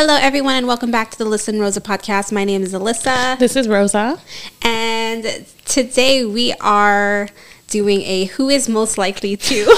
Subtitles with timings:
[0.00, 2.30] Hello, everyone, and welcome back to the Lyss and Rosa podcast.
[2.30, 4.20] My name is Alyssa, This is Rosa.
[4.62, 7.28] and today we are
[7.66, 9.64] doing a Who is Most Likely to.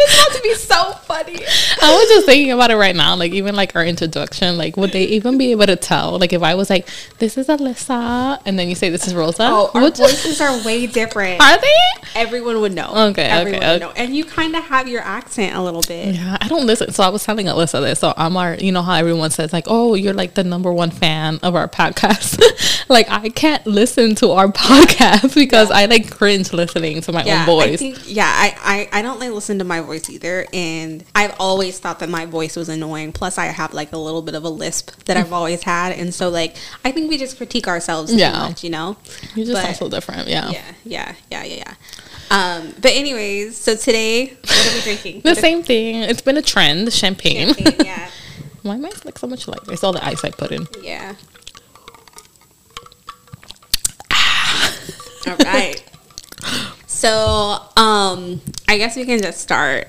[0.00, 1.34] is about to be so funny.
[1.82, 3.16] I was just thinking about it right now.
[3.16, 6.18] Like even like our introduction, like would they even be able to tell?
[6.18, 6.88] Like if I was like,
[7.18, 10.86] "This is Alyssa," and then you say, "This is Rosa," Oh, our voices are way
[10.86, 11.40] different.
[11.42, 11.68] are they?
[12.14, 13.08] Everyone would know.
[13.10, 13.90] Okay, Everyone okay, would know.
[13.96, 16.14] And you kind of have your accent a little bit.
[16.14, 16.92] Yeah, I don't listen.
[16.92, 18.00] So I was telling Alyssa this.
[18.00, 20.90] So I'm our, you know how everyone says like, "Oh, you're like the number one
[20.90, 22.42] fan of our podcast."
[22.88, 27.40] like I can't listen to our podcast because I like cringe listening to my Yeah,
[27.40, 27.74] own voice.
[27.74, 31.34] I think, yeah, I, I, I don't like listen to my voice either, and I've
[31.40, 33.12] always thought that my voice was annoying.
[33.12, 36.14] Plus, I have like a little bit of a lisp that I've always had, and
[36.14, 38.32] so like I think we just critique ourselves too Yeah.
[38.48, 38.96] much, you know.
[39.34, 40.28] you're just but- also different.
[40.28, 40.50] Yeah.
[40.50, 41.74] Yeah, yeah, yeah, yeah, yeah.
[42.30, 45.20] Um, but anyways, so today, what are we drinking?
[45.22, 45.96] The What same thing.
[45.96, 46.92] It's been a trend.
[46.92, 47.54] Champagne.
[47.54, 48.10] champagne, yeah,
[48.62, 49.72] Why am I like so much lighter?
[49.72, 50.66] It's all the ice I put in.
[50.82, 51.14] yeah.
[55.26, 55.82] All right.
[56.98, 59.86] So, um, I guess we can just start.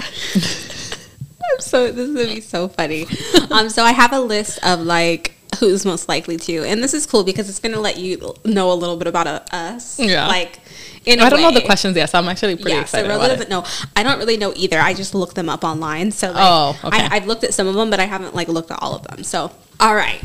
[0.00, 3.06] I'm so this is gonna be so funny.
[3.52, 7.06] Um, so I have a list of like who's most likely to, and this is
[7.06, 10.00] cool because it's gonna let you know a little bit about uh, us.
[10.00, 10.26] Yeah.
[10.26, 10.58] Like,
[11.06, 13.40] in I don't know the questions yet, so I'm actually pretty yeah, excited so about
[13.40, 13.48] it.
[13.48, 14.80] no, I don't really know either.
[14.80, 16.10] I just looked them up online.
[16.10, 16.98] So like, Oh, okay.
[16.98, 19.06] I, I've looked at some of them, but I haven't like looked at all of
[19.06, 19.22] them.
[19.22, 20.20] So all right.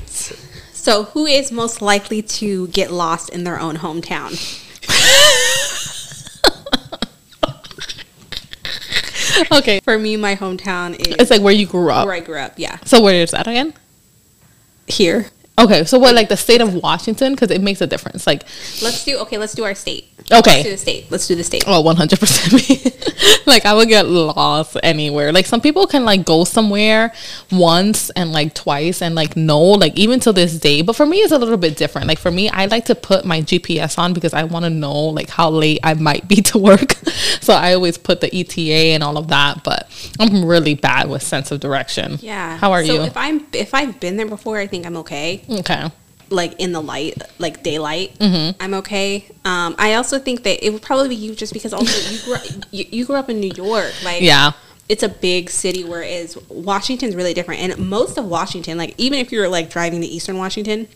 [0.73, 4.33] So who is most likely to get lost in their own hometown?
[9.51, 12.05] okay, For me, my hometown is it's like where you grew up.
[12.05, 12.53] where I grew up.
[12.57, 13.73] Yeah, So where is that again?
[14.87, 15.27] here.
[15.59, 18.25] Okay, so what like the state of Washington because it makes a difference.
[18.25, 18.43] Like,
[18.81, 19.37] Let's do okay.
[19.37, 20.09] Let's do our state.
[20.31, 20.63] Okay.
[20.63, 21.11] Let's do the state.
[21.11, 21.63] Let's do the state.
[21.67, 22.53] oh, one hundred percent.
[23.45, 25.31] Like I would get lost anywhere.
[25.31, 27.13] Like some people can like go somewhere
[27.51, 30.81] once and like twice and like no, like even to this day.
[30.81, 32.07] But for me, it's a little bit different.
[32.07, 34.93] Like for me, I like to put my GPS on because I want to know
[34.93, 36.93] like how late I might be to work.
[37.41, 39.63] so I always put the ETA and all of that.
[39.63, 39.89] But
[40.19, 42.17] I'm really bad with sense of direction.
[42.21, 42.57] Yeah.
[42.57, 42.87] How are you?
[42.87, 43.01] so you?
[43.01, 45.42] if I'm if I've been there before, I think I'm okay.
[45.49, 45.91] Okay.
[46.29, 48.61] Like in the light, like daylight, Mm-hmm.
[48.61, 49.25] I'm okay.
[49.45, 52.35] Um, I also think that it would probably be you just because also you grew
[52.35, 54.51] up, you, you grew up in New York, like Yeah.
[54.89, 59.31] it's a big city whereas washington's really different and most of washington like even if
[59.31, 60.87] you're like driving to eastern washington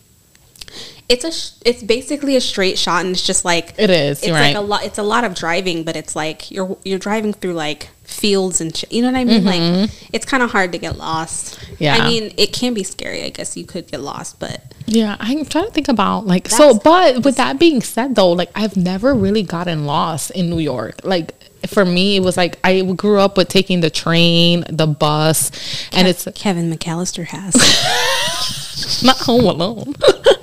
[1.08, 4.26] it's a sh- it's basically a straight shot and it's just like It is, it's
[4.26, 7.32] you're like a lot it's a lot of driving but it's like you're you're driving
[7.32, 10.72] through like fields and sh- you know what i mean like it's kind of hard
[10.72, 11.84] to get lost Mm-hmm.
[11.84, 11.96] Yeah.
[11.98, 15.44] i mean it can be scary i guess you could get lost but Yeah, I'm
[15.44, 16.78] trying to think about like so.
[16.78, 21.00] But with that being said, though, like I've never really gotten lost in New York.
[21.04, 21.34] Like
[21.66, 25.50] for me, it was like I grew up with taking the train, the bus,
[25.92, 27.52] and it's Kevin McCallister has
[29.04, 29.94] not Home Alone.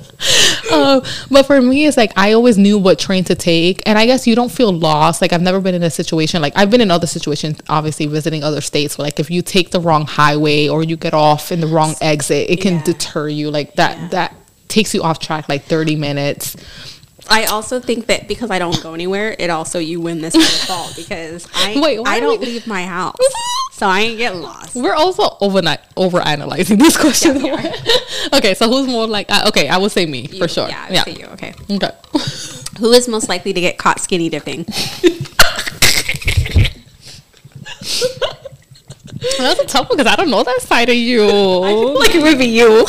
[0.72, 4.06] uh, but for me, it's like I always knew what train to take, and I
[4.06, 5.22] guess you don't feel lost.
[5.22, 8.44] Like I've never been in a situation like I've been in other situations, obviously visiting
[8.44, 8.98] other states.
[8.98, 11.96] Where like if you take the wrong highway or you get off in the wrong
[12.02, 12.84] exit, it can Yeah.
[12.84, 13.52] deter you.
[13.52, 14.08] Like that Yeah.
[14.10, 14.36] that
[14.68, 16.56] takes you off track like thirty minutes.
[17.30, 20.42] I also think that because I don't go anywhere, it also you win this by
[20.42, 23.16] default because I Wait, I don't we- leave my house,
[23.74, 24.76] so I ain't get lost.
[24.76, 27.38] We're also overnight over analyzing this question.
[27.46, 27.60] are.
[28.38, 29.30] okay, so who's more like?
[29.32, 30.68] Uh, okay, I would say me for sure.
[30.68, 31.04] Yeah, Yeah.
[31.06, 31.26] I you.
[31.28, 31.54] Okay.
[31.72, 31.92] Okay.
[32.80, 34.66] Who is most likely to get caught skinny dipping?
[39.38, 41.26] That's a tough one because I don't know that side of you.
[41.26, 42.86] like it would be you.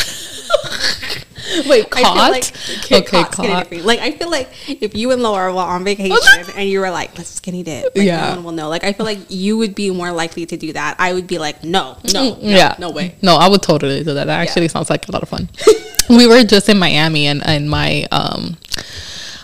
[1.69, 2.31] Wait, I feel caught?
[2.33, 2.53] like
[2.89, 3.65] okay, caught skinny caught.
[3.71, 3.85] dipping.
[3.85, 6.17] Like I feel like if you and Laura were on vacation
[6.57, 8.29] and you were like, "Let's skinny dip," like, Yeah.
[8.31, 8.69] no one will know.
[8.69, 10.97] Like I feel like you would be more likely to do that.
[10.99, 12.75] I would be like, "No, no, no yeah.
[12.79, 14.27] no way." No, I would totally do that.
[14.27, 14.69] That actually Yeah.
[14.69, 15.49] sounds like a lot of fun.
[16.09, 18.57] we were just in Miami and, and my um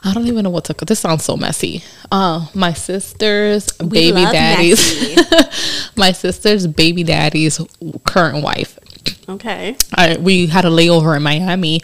[0.05, 0.87] I don't even know what to call.
[0.87, 1.83] this sounds so messy.
[2.11, 4.83] Uh my sister's baby love daddy's
[5.97, 7.61] my sister's baby daddy's
[8.05, 8.79] current wife.
[9.29, 9.77] Okay.
[9.95, 11.81] I, we had a layover in Miami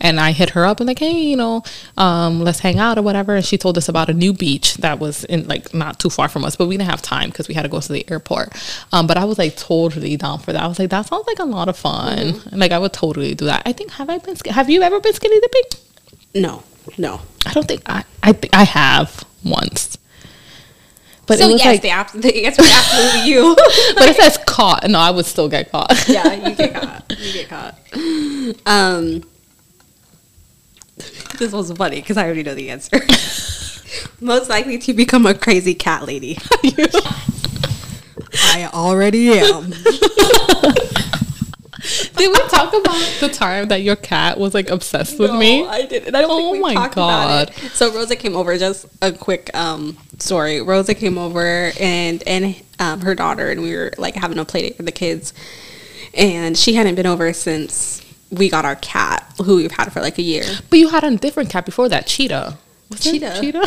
[0.00, 1.62] and I hit her up and like, hey, you know,
[1.96, 3.36] um, let's hang out or whatever.
[3.36, 6.28] And she told us about a new beach that was in like not too far
[6.28, 8.52] from us, but we didn't have time because we had to go to the airport.
[8.92, 10.62] Um, but I was like totally down for that.
[10.62, 12.18] I was like, that sounds like a lot of fun.
[12.18, 12.58] Mm-hmm.
[12.58, 13.62] Like I would totally do that.
[13.64, 14.36] I think have I been?
[14.46, 15.80] Have you ever been skinny dipping?
[16.34, 16.62] No,
[16.98, 17.20] no.
[17.46, 18.04] I don't think I.
[18.22, 19.96] I think I have once.
[21.30, 23.54] But so it was yes, like, the, abs- the answer is absolutely you.
[23.94, 24.90] but if it says caught.
[24.90, 26.08] No, I would still get caught.
[26.08, 27.04] yeah, you get caught.
[27.20, 27.78] You get caught.
[28.66, 29.22] Um,
[31.38, 32.98] this was funny because I already know the answer.
[34.20, 36.36] Most likely to become a crazy cat lady.
[38.34, 39.72] I already am.
[42.20, 45.66] Did we talk about the time that your cat was like obsessed with No, me?
[45.66, 46.14] I didn't.
[46.14, 47.54] I don't Oh think we my talked about it.
[47.60, 47.70] God.
[47.72, 48.56] So Rosa came over.
[48.58, 50.60] Just a quick um, story.
[50.60, 54.62] Rosa came over and and um, her daughter, and we were like having a play
[54.62, 55.32] date for the kids.
[56.12, 60.18] And she hadn't been over since we got our cat, who we've had for like
[60.18, 60.44] a year.
[60.68, 62.58] But you had a different cat before that, Cheetah.
[62.90, 63.38] Was Cheetah.
[63.40, 63.66] Cheetah.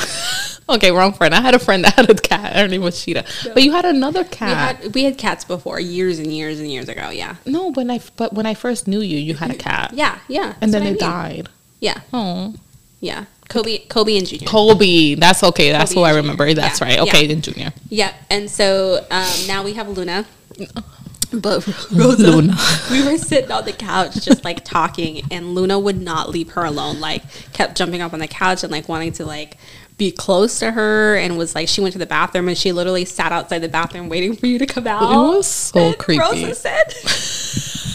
[0.75, 1.33] okay, wrong friend.
[1.33, 2.55] I had a friend that had a cat.
[2.55, 3.23] Her name was Cheetah.
[3.53, 4.77] But you had another We cat.
[4.83, 7.09] had we had cats before, years and years and years ago.
[7.09, 9.93] Yeah, no, when I but when I first knew you, you had a cat.
[9.93, 10.55] yeah, yeah.
[10.61, 10.97] And then it mean.
[10.99, 11.49] died.
[11.79, 12.53] Yeah, Oh.
[12.99, 13.25] yeah.
[13.49, 14.47] Kobe, Kobe and Junior.
[14.47, 15.15] Colby.
[15.15, 15.71] That's okay.
[15.71, 16.53] That's Colby who I remember.
[16.53, 16.99] That's Yeah, right.
[16.99, 17.27] Okay, yeah.
[17.27, 17.73] then Junior.
[17.89, 20.25] Yeah, and so um, now we have Luna.
[21.33, 22.55] But Rosa, Luna.
[22.91, 26.63] we were sitting on the couch just like talking, and Luna would not leave her
[26.63, 26.99] alone.
[26.99, 29.57] Like, kept jumping up on the couch and like wanting to like
[29.97, 33.05] be close to her, and was like, she went to the bathroom and she literally
[33.05, 35.03] sat outside the bathroom waiting for you to come out.
[35.03, 36.21] It was so And creepy.
[36.21, 36.93] Rosa said,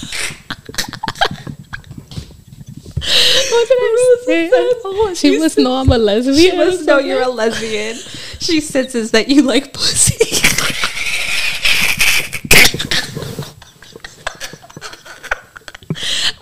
[3.50, 4.50] What did I say?
[4.84, 6.36] Oh, she you must know I'm a lesbian.
[6.36, 7.96] "She must know you're a lesbian."
[8.40, 10.16] She senses that you like pussy.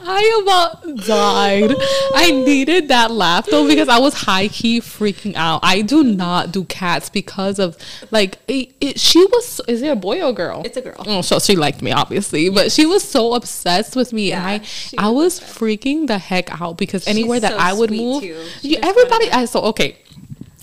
[0.08, 1.74] I about died.
[2.14, 5.60] I needed that laugh though because I was high key freaking out.
[5.62, 7.76] I do not do cats because of
[8.10, 9.60] like it, it, she was.
[9.68, 10.62] Is it a boy or a girl?
[10.64, 10.96] It's a girl.
[11.06, 14.64] Oh, so she liked me obviously, but she was so obsessed with me, Yeah, and
[14.64, 18.22] she I was was freaking the heck out because anywhere that so I would move,
[18.22, 19.30] you, everybody.
[19.30, 19.98] I so okay.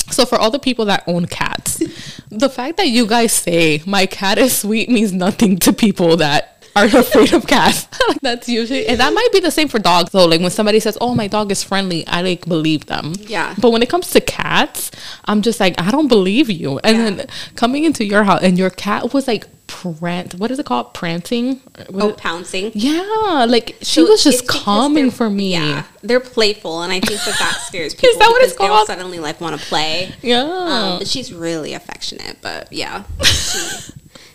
[0.09, 1.77] So for all the people that own cats,
[2.29, 6.52] the fact that you guys say my cat is sweet means nothing to people that
[6.75, 7.87] are afraid of cats.
[8.21, 10.25] That's usually and that might be the same for dogs though.
[10.25, 13.13] Like when somebody says, "Oh, my dog is friendly," I like believe them.
[13.19, 13.53] Yeah.
[13.59, 14.91] But when it comes to cats,
[15.25, 16.79] I'm just like, I don't believe you.
[16.83, 17.09] And Yeah.
[17.11, 20.35] then coming into your house and your cat was like prant.
[20.35, 20.93] What is it called?
[20.93, 21.61] Prancing.
[21.89, 22.71] What Oh, is- pouncing.
[22.75, 25.53] yeah, like she So was just coming for me.
[25.53, 28.19] Yeah, they're playful, and I think that that scares people.
[28.19, 28.87] that what it's because they'll called?
[28.87, 30.13] Suddenly, like want to play.
[30.21, 30.43] Yeah.
[30.99, 33.59] Um, she's really affectionate, but yeah, she,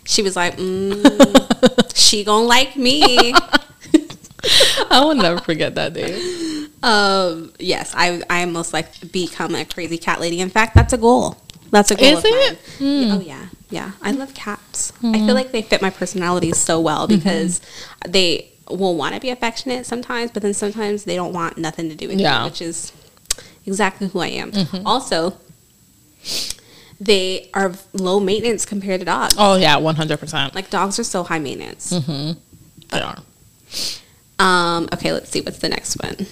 [0.09, 3.33] she was like, mm, she gonna like me.
[4.89, 6.15] I will never forget that day.
[6.81, 10.39] Um, yes, I I most like become a crazy cat lady.
[10.39, 11.37] In fact, that's a goal.
[11.69, 12.17] That's a goal.
[12.17, 12.57] Is it?
[12.79, 12.83] Hmm.
[12.85, 13.91] Yeah, oh yeah, yeah.
[14.01, 14.91] I love cats.
[15.03, 17.61] I feel like they fit my personality so well because
[18.07, 21.95] they will want to be affectionate sometimes, but then sometimes they don't want nothing to
[21.95, 22.33] do with Yeah.
[22.33, 22.43] Mm-hmm.
[22.45, 22.91] you, which is
[23.65, 24.51] exactly who I am.
[24.85, 25.37] Also,
[26.99, 29.35] they are low maintenance compared to dogs.
[29.37, 30.53] Oh yeah, one hundred percent.
[30.55, 31.91] Like dogs are so high maintenance.
[32.91, 33.17] They are.
[34.39, 35.41] Um, okay, let's see.
[35.41, 36.27] What's the next one?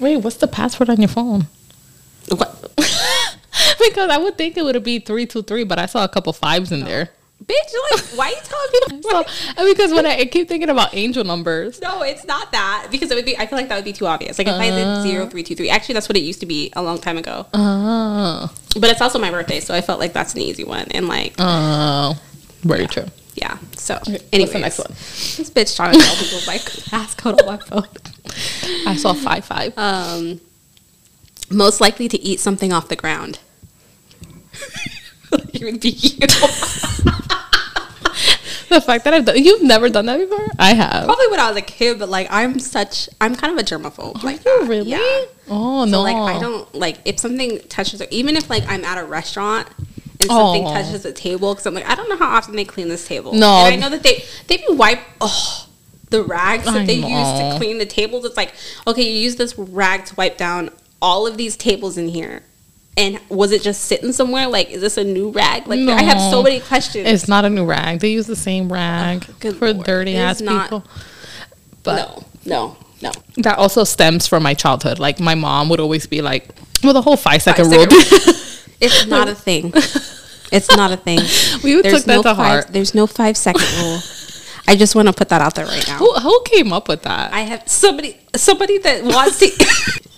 [0.00, 1.46] Wait, what's the password on your phone?
[2.28, 2.72] What?
[2.76, 6.32] because I would think it would be three two three, but I saw a couple
[6.32, 7.10] fives in there.
[7.44, 9.02] Bitch, like, why are you telling me?
[9.02, 13.10] So, because when I, I keep thinking about angel numbers, No, it's not that because
[13.10, 13.36] it would be.
[13.36, 14.38] I feel like that would be too obvious.
[14.38, 15.68] Like if I did zero three two three.
[15.68, 17.46] Actually, that's what it used to be a long time ago.
[17.52, 18.50] oh,
[18.80, 20.86] But it's also my birthday, so I felt like that's an easy one.
[20.92, 22.18] And like, oh,
[22.62, 23.06] very true.
[23.34, 23.58] yeah.
[23.76, 24.88] So, What's anyways, the next one?
[24.92, 27.88] This bitch trying to tell people my passcode on my phone.
[28.86, 29.76] I saw five five.
[29.76, 30.40] Um,
[31.50, 33.38] most likely to eat something off the ground.
[35.52, 36.26] it would be you.
[38.74, 40.46] The fact that I've done, you've never done that before.
[40.58, 41.04] I have.
[41.04, 44.22] Probably when I was a kid, but like I'm such, I'm kind of a germaphobe.
[44.22, 44.68] like you that.
[44.68, 44.90] really?
[44.90, 45.24] Yeah.
[45.48, 46.02] Oh So no!
[46.02, 49.68] like I don't like if something touches, or even if like I'm at a restaurant
[50.20, 50.72] and something Oh.
[50.72, 53.32] touches the table, because I'm like I don't know how often they clean this table.
[53.32, 53.64] No.
[53.64, 55.66] and I know that they they be wipe oh
[56.10, 58.24] the rags that I they use to clean the tables.
[58.24, 58.54] It's like
[58.86, 60.70] okay, you use this rag to wipe down
[61.02, 62.42] all of these tables in here.
[62.96, 64.46] And was it just sitting somewhere?
[64.46, 65.66] Like, is this a new rag?
[65.66, 67.08] Like, I have so many questions.
[67.08, 67.98] It's not a new rag.
[68.00, 69.84] They use the same rag oh, good for Lord.
[69.84, 70.84] dirty ass not- people.
[71.82, 73.12] But no, no, no.
[73.38, 74.98] that also stems from my childhood.
[74.98, 76.48] Like my mom would always be like,
[76.82, 77.86] "Well, the whole five second rule."
[78.80, 79.72] It's not a thing.
[80.52, 81.20] It's not a thing.
[81.64, 82.66] We took that no to five, heart.
[82.70, 83.98] There's no five second rule.
[84.66, 85.98] I just want to put that out there right now.
[85.98, 87.32] who, who came up with that?
[87.32, 89.50] I have somebody somebody that wants to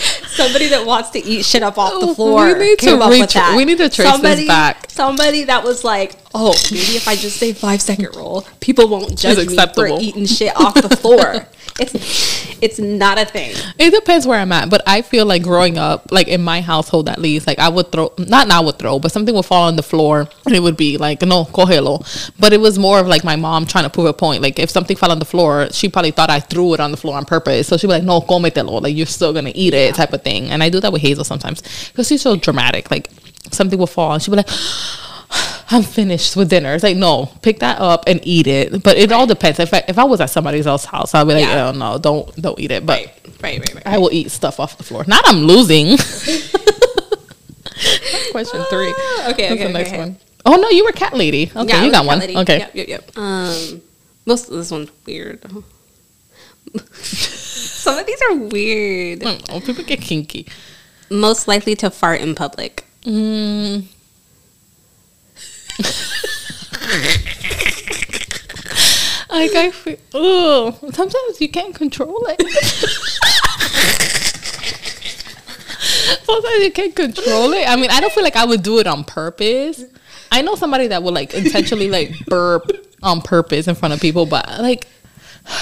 [0.28, 2.46] somebody that wants to eat shit up off Oh, the floor.
[2.46, 3.56] we need to came up with reach- that.
[3.56, 4.90] we need to trace this somebody, back.
[4.90, 9.18] Somebody that was like, oh, maybe if I just say five second rule, people won't
[9.18, 11.46] judge me for eating shit off the floor.
[11.80, 13.54] it's it's not a thing.
[13.78, 17.08] It depends where I'm at, but I feel like growing up, like in my household
[17.08, 19.76] at least, like I would throw, not not would throw, but something would fall on
[19.76, 22.04] the floor and it would be like, no, cogelo.
[22.38, 24.42] But it was more of like my mom trying to prove a point.
[24.42, 26.96] Like if something fell on the floor, she probably thought I threw it on the
[26.96, 27.68] floor on purpose.
[27.68, 30.50] So she'd be like, no, cometelo, like you're still gonna eat it, type of thing.
[30.50, 32.90] And I do that with Hazel sometimes because she's so dramatic.
[32.90, 33.08] Like
[33.50, 34.50] something will fall and she'd be like,
[35.72, 36.74] I'm finished with dinner.
[36.74, 38.82] It's like, no, pick that up and eat it.
[38.82, 39.60] But it all depends.
[39.60, 41.68] If I, if I was at somebody else's house, I'd be like, Yeah.
[41.68, 42.84] oh no, don't don't eat it.
[42.84, 43.86] But Right, right, right, right.
[43.86, 45.04] I will eat stuff off the floor.
[45.06, 45.96] Not I'm losing.
[48.32, 48.92] Question three.
[48.96, 49.98] Ah, okay, What's okay, the next okay.
[49.98, 50.16] one?
[50.44, 51.50] Oh no, you were cat lady.
[51.54, 52.18] Okay, Yeah, you got one.
[52.18, 52.36] lady.
[52.36, 52.58] Okay.
[52.58, 53.10] Yep, yep, yep.
[53.16, 53.80] Um,
[54.26, 55.40] most of this one's weird.
[56.94, 59.22] Some of these are weird.
[59.50, 60.46] Oh, people get kinky.
[61.10, 62.84] Most likely to fart in public.
[63.02, 63.84] Mm.
[69.32, 72.40] I feel, oh, sometimes you can't control it.
[76.24, 77.68] sometimes you can't control it.
[77.68, 79.84] I mean, I don't feel like I would do it on purpose.
[80.32, 82.70] I know somebody that would like intentionally like burp
[83.02, 84.86] on purpose in front of people, but like,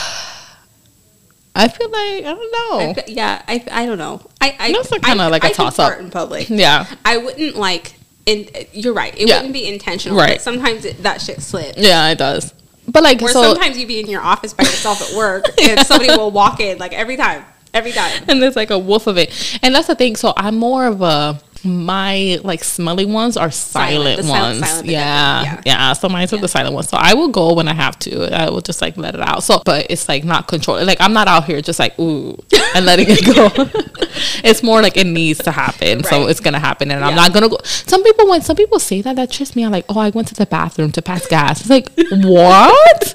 [1.54, 2.94] I feel like I don't I know.
[2.94, 4.20] fe- yeah, I, I don't know.
[4.40, 5.98] I, I That's like kinda like a I could toss-up.
[5.98, 6.48] in public.
[6.48, 6.86] Yeah.
[7.04, 7.94] I wouldn't like.
[8.28, 9.14] In, you're right.
[9.18, 9.36] It Yeah.
[9.36, 10.16] wouldn't be intentional.
[10.16, 10.34] Right.
[10.34, 11.78] But sometimes it, that shit slips.
[11.78, 12.52] Yeah, it does.
[12.86, 15.80] But like, Or so sometimes you be in your office by yourself at work and
[15.86, 17.44] somebody will walk in like every time.
[17.74, 18.24] Every time.
[18.28, 19.58] and there's like a wolf of it.
[19.62, 20.16] And that's the thing.
[20.16, 24.28] So I'm more of a my like smelly ones are silent, Silent.
[24.28, 24.68] Ones.
[24.68, 26.88] silent, yeah, good yeah, So mine's are the silent ones.
[26.88, 28.34] So I will go when I have to.
[28.34, 29.42] I will just like let it out.
[29.42, 30.86] So, but it's like not controlled.
[30.86, 32.38] Like I'm not out here just like ooh
[32.74, 33.48] and letting it go.
[34.44, 36.04] it's more like it needs to happen.
[36.04, 37.58] So it's gonna happen, and I'm not gonna go.
[37.64, 39.64] Some people when some people say that that trips me.
[39.64, 41.60] I'm like, oh, I went to the bathroom to pass gas.
[41.60, 43.14] It's like what?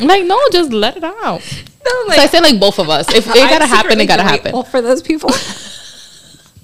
[0.00, 1.42] Like no, just let it out.
[1.84, 3.08] No, so I say like both of us.
[3.14, 4.62] If it gotta happen, it gotta happen.
[4.64, 5.30] for those people.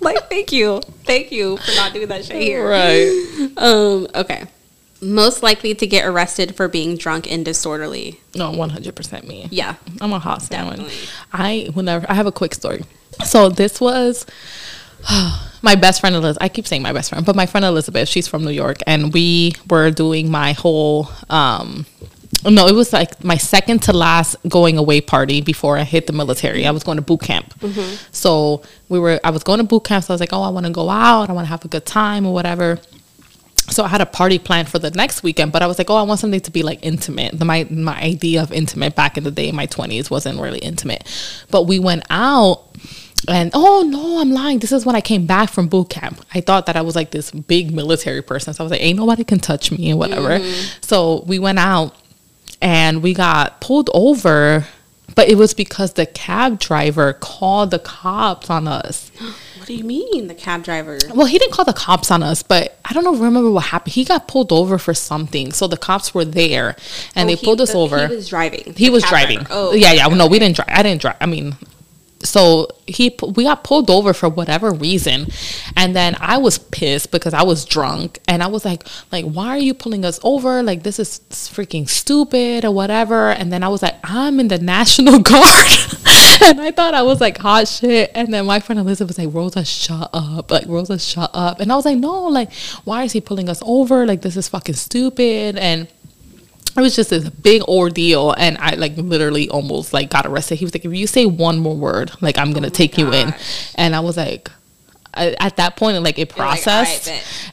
[0.03, 2.69] like, thank you, thank you for not doing that shit here.
[2.69, 3.51] Right.
[3.57, 4.07] Um.
[4.15, 4.45] Okay.
[5.01, 8.21] Most likely to get arrested for being drunk and disorderly.
[8.37, 9.49] No, one hundred percent me.
[9.51, 9.75] Yeah.
[10.01, 11.09] I'm a hot sandwich.
[11.33, 12.85] I whenever I have a quick story.
[13.25, 14.27] So this was
[15.63, 16.39] my best friend Elizabeth.
[16.41, 18.09] I keep saying my best friend, but my friend Elizabeth.
[18.09, 21.09] She's from New York, and we were doing my whole.
[21.31, 21.85] um
[22.45, 26.12] no, it was like my second to last going away party before I hit the
[26.12, 26.67] military.
[26.67, 27.55] I was going to boot camp.
[27.61, 27.97] Mm-hmm.
[28.11, 30.05] So we were, I was going to boot camp.
[30.05, 31.31] So I was like, oh, I want to go out.
[31.31, 32.81] I want to have a good time or whatever
[33.71, 35.97] so I had a party planned for the next weekend, but I was like, oh,
[35.97, 37.39] I want something to be like intimate.
[37.39, 40.59] The, my my idea of intimate back in the day in my twenties wasn't really
[40.59, 41.05] intimate,
[41.51, 42.65] but we went out.
[43.29, 44.59] And oh no, I'm lying.
[44.59, 46.25] This is when I came back from boot camp.
[46.35, 48.53] I thought that I was like this big military person.
[48.53, 50.31] So I was like, ain't nobody can touch me and whatever.
[50.31, 50.79] Mm-hmm.
[50.83, 51.97] So we went out
[52.62, 54.66] and we got pulled over,
[55.14, 59.11] but it was because the cab driver called the cops on us.
[59.62, 60.99] What do you mean, the cab driver?
[61.14, 63.14] Well, he didn't call the cops on us, but I don't know.
[63.14, 63.95] Remember what happened?
[63.95, 66.75] He got pulled over for something, so the cops were there
[67.14, 68.09] and Oh, they he- pulled us the- over.
[68.09, 68.75] He was driving.
[68.76, 69.38] He was driving.
[69.45, 69.50] driver.
[69.52, 70.07] Oh, yeah, yeah.
[70.09, 70.69] okay, No, we didn't drive.
[70.69, 71.14] I didn't drive.
[71.21, 71.54] I mean,
[72.25, 75.29] so he we got pulled over for whatever reason,
[75.76, 79.49] and then I was pissed because I was drunk, and I was like, like, why
[79.49, 80.62] are you pulling us over?
[80.62, 83.31] Like, this is freaking stupid or whatever.
[83.31, 85.67] And then I was like, I'm in the National Guard.
[86.45, 88.11] And I thought I was like hot shit.
[88.14, 90.50] And then my friend Elizabeth was like, Rosa, shut up.
[90.50, 91.61] Like, Rosa, shut up.
[91.61, 92.52] And I was like, no, like,
[92.85, 94.07] why is he pulling us over?
[94.07, 95.57] Like, this is fucking stupid.
[95.57, 95.88] And
[96.76, 100.57] it was just this big ordeal and i like literally almost like got arrested.
[100.57, 103.35] He was like if you say one more word like i'm gonna take you in.
[103.75, 104.50] and i was like
[105.14, 107.11] I, at that point like it You're like, right, processed.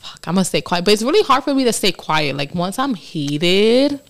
[0.00, 0.84] fuck, i'm gonna stay quiet.
[0.86, 2.36] But it's really hard for me to stay quiet.
[2.36, 4.00] Like once i'm heated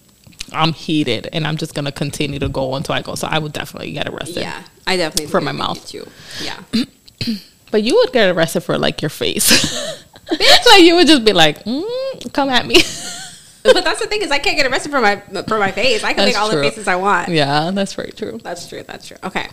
[0.53, 3.15] i'm heated and i'm just gonna continue to go until i go.
[3.17, 5.85] So i would definitely get arrested Yeah, I definitely For my mouth.
[5.89, 6.07] too.
[6.43, 6.61] Yeah.
[7.73, 9.51] but you would get arrested for like your face.
[10.31, 12.77] Like you would just be like mm, come at me
[13.65, 15.17] but that's the thing is I can't get arrested for my
[15.49, 16.05] for my face.
[16.05, 16.61] I can That's make all true.
[16.61, 17.31] the faces I want.
[17.31, 18.83] yeah that's very true That's true.
[18.83, 19.17] That's true.
[19.25, 19.49] Okay.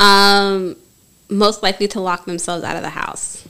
[0.00, 0.76] Um,
[1.28, 3.46] most likely to lock themselves out of the house.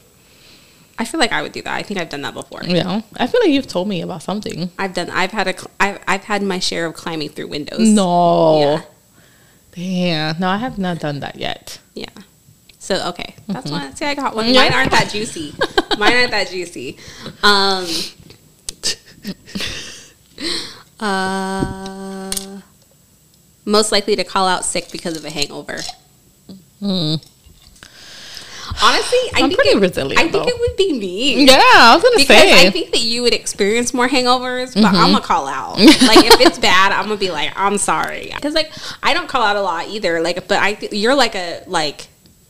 [0.98, 1.74] I feel like I would do that.
[1.74, 2.62] I think I've done that before.
[2.64, 5.08] yeah i feel like you've told me about something I've done.
[5.10, 5.54] I've had a.
[5.80, 7.88] I've, I've had my share of climbing through windows.
[7.88, 8.60] No.
[8.60, 8.82] Yeah.
[9.72, 10.40] Damn.
[10.40, 11.78] No, I have not done that yet.
[11.94, 12.06] Yeah.
[12.78, 13.84] So okay, that's Mm-hmm.
[13.86, 13.96] one.
[13.96, 14.46] See, I got one.
[14.48, 14.62] Yeah.
[14.64, 15.54] Mine aren't that juicy.
[15.98, 16.98] Mine aren't that juicy.
[17.42, 17.86] Um.
[20.98, 22.30] Uh.
[23.64, 25.78] Most likely to call out sick because of a hangover.
[26.82, 27.20] Honestly,
[28.78, 29.44] I Hmm.
[29.44, 31.44] I'm think pretty it, resilient, I think it would be me.
[31.44, 32.50] Yeah, I was gonna Because say.
[32.52, 32.66] Mm-hmm.
[32.68, 35.78] I think that you would experience more hangovers, but I'm gonna call out.
[35.78, 38.30] like if it's bad, I'm gonna be like, I'm sorry.
[38.34, 40.20] Because like I don't call out a lot either.
[40.22, 42.06] Like, but I th- you're like a like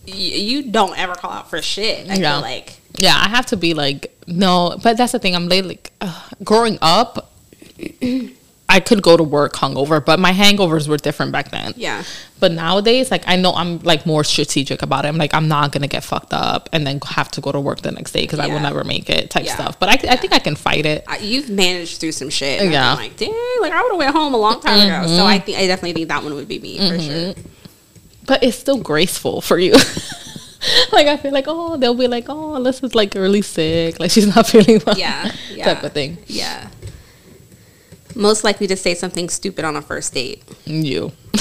[0.06, 2.09] y- you don't ever call out for shit.
[2.11, 2.35] I Yeah.
[2.35, 5.35] feel like yeah, I have to be like no, but that's the thing.
[5.35, 7.32] I'm late, like uh, growing up.
[8.71, 11.73] I could go to work hungover, but my hangovers were different back then.
[11.77, 12.05] Yeah.
[12.39, 15.09] But nowadays, like I know I'm like more strategic about it.
[15.09, 17.81] I'm like I'm not gonna get fucked up and then have to go to work
[17.81, 19.55] the next day because I will never make it type Yeah.
[19.55, 19.81] stuff.
[19.81, 21.03] But I, I think I can fight it.
[21.09, 22.71] I, you've managed through some shit.
[22.71, 22.93] Yeah.
[22.93, 25.09] I'm like, dang, like I would have went home a long time ago.
[25.09, 25.27] So mm-hmm.
[25.27, 27.35] I think I definitely think that one would be me for mm-hmm.
[27.35, 27.45] sure.
[28.27, 29.73] But it's still graceful for you.
[30.93, 34.33] like I feel like oh they'll be like oh Alyssa's like really sick like she's
[34.35, 35.65] not feeling well Yeah, yeah.
[35.65, 36.19] type of thing.
[36.27, 36.69] Yeah.
[38.17, 40.43] Most likely to say something stupid on a first date.
[40.64, 41.12] You.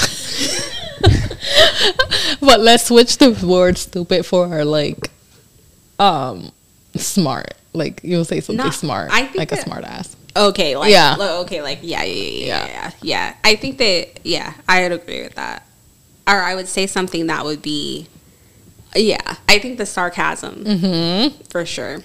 [2.40, 5.10] but let's switch the word stupid for our like
[5.98, 6.50] um
[6.96, 7.54] smart.
[7.72, 9.10] Like you'll say something No, smart.
[9.12, 10.16] I think like a smart ass.
[10.36, 11.16] Okay, like Yeah.
[11.42, 12.66] okay, like yeah, yeah, yeah, yeah, Yeah.
[12.66, 13.34] yeah, yeah.
[13.44, 15.66] I think that yeah, I would agree with that.
[16.26, 18.06] Or I would say something that would be
[18.94, 21.42] yeah, I think the sarcasm Mm-hmm.
[21.50, 22.00] for sure.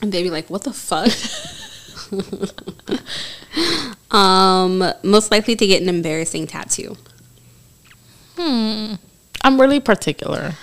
[0.00, 1.10] And they'd be like, "What the fuck?"
[4.10, 6.96] um, most likely to get an embarrassing tattoo.
[8.36, 8.94] Hmm.
[9.42, 10.54] I'm really particular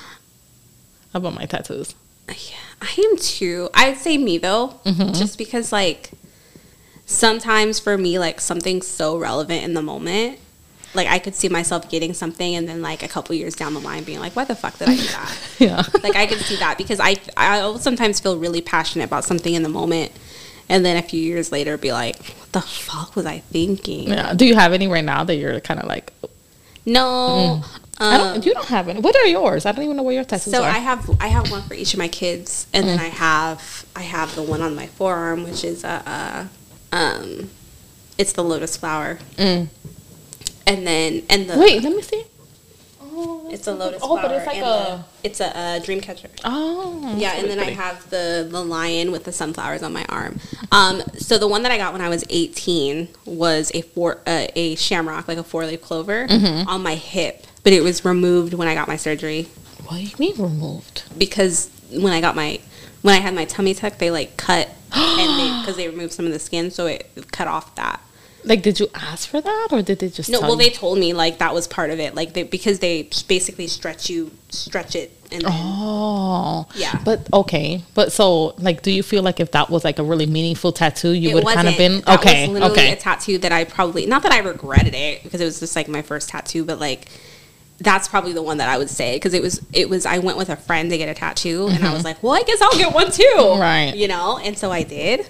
[1.13, 1.95] about my tattoos.
[2.27, 3.69] Yeah, I am too.
[3.73, 6.11] I'd say me though, just because like
[7.05, 10.39] sometimes for me, like something's so relevant in the moment.
[10.93, 13.81] Like I could see myself getting something, and then like a couple years down the
[13.81, 15.83] line, being like, "Why the fuck did I do that?" Yeah.
[16.03, 19.53] like I could see that because I I will sometimes feel really passionate about something
[19.53, 20.11] in the moment,
[20.69, 24.33] and then a few years later, be like, "What the fuck was I thinking?" yeah.
[24.33, 26.11] Do you have any right now that you're kind of like
[26.85, 27.63] No.
[27.97, 28.99] I Um, don't you don't have any.
[28.99, 29.65] What are yours?
[29.65, 30.69] I don't even know what your tattoos So are.
[30.71, 33.85] So I have I have one for each of my kids, and then I have
[33.95, 36.49] I have the one on my forearm, which is a,
[36.91, 37.49] a um,
[38.17, 39.67] it's the lotus flower, Mm.
[40.67, 42.23] and then and the Wait, let me see.
[43.47, 44.21] Oh, it's a lotus Oh, flower.
[44.23, 46.29] but it's like a the, it's a, a dream catcher.
[46.43, 50.05] oh Yeah, and then really I have the the lion with the sunflowers on my
[50.09, 50.39] arm.
[50.71, 54.47] Um, so the one that I got when I was 18 was a four uh,
[54.55, 56.67] a shamrock, like a four leaf clover, Mm-hmm.
[56.67, 59.43] on my hip, but it was removed when I got my surgery.
[59.85, 61.03] What do you mean removed?
[61.17, 62.59] because when I got my
[63.03, 66.25] when I had my tummy tuck, they like cut and they because they removed some
[66.25, 68.01] of the skin, so it cut off that.
[68.45, 70.57] Like, did you ask for that, or did they just No, well, you?
[70.57, 74.09] they told me like that was part of it, like they because they basically stretch
[74.09, 77.01] you, stretch it, and then, Oh, Yeah.
[77.03, 80.25] But okay, but so like, do you feel like if that was like a really
[80.27, 82.47] meaningful tattoo, you it would kind of been that okay?
[82.47, 85.45] Was literally Okay, a tattoo that I probably not that I regretted it because it
[85.45, 87.07] was just like my first tattoo, but like.
[87.77, 90.37] That's probably the one that I would say because it was it was I went
[90.37, 92.77] with a friend to get a tattoo and I was like, well, I guess I'll
[92.77, 93.59] get one too, Mm-hmm.
[93.59, 93.93] Right.
[93.93, 95.27] You know, and so I did,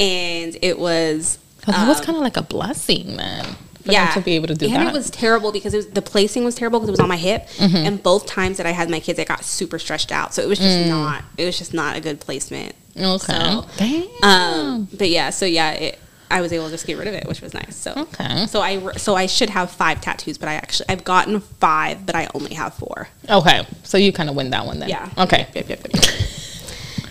[0.00, 3.44] and it was but that was um, kind of like a blessing, man.
[3.84, 4.88] For yeah, to be able to do and that.
[4.88, 7.16] it was terrible because it was, the placing was terrible because it was on my
[7.16, 7.76] hip, Mm-hmm.
[7.76, 10.34] and both times that I had my kids, it got super stretched out.
[10.34, 11.22] So it was just not.
[11.38, 12.74] It was just not a good placement.
[12.96, 13.14] Mm.
[13.16, 13.22] okay.
[13.28, 14.24] So, Damn.
[14.24, 15.98] Um, but yeah, so yeah, it,
[16.28, 17.76] I was able to just get rid of it, which was nice.
[17.76, 18.46] So Okay.
[18.46, 22.16] so I so I should have five tattoos, but I actually I've gotten five, but
[22.16, 23.08] I only have four.
[23.30, 24.88] okay, so you kind of win that one then.
[24.88, 25.08] Yeah.
[25.16, 25.46] Okay.
[25.54, 25.68] Yep.
[25.68, 25.80] Yep.
[25.84, 25.94] Yep.
[25.94, 26.04] Yep.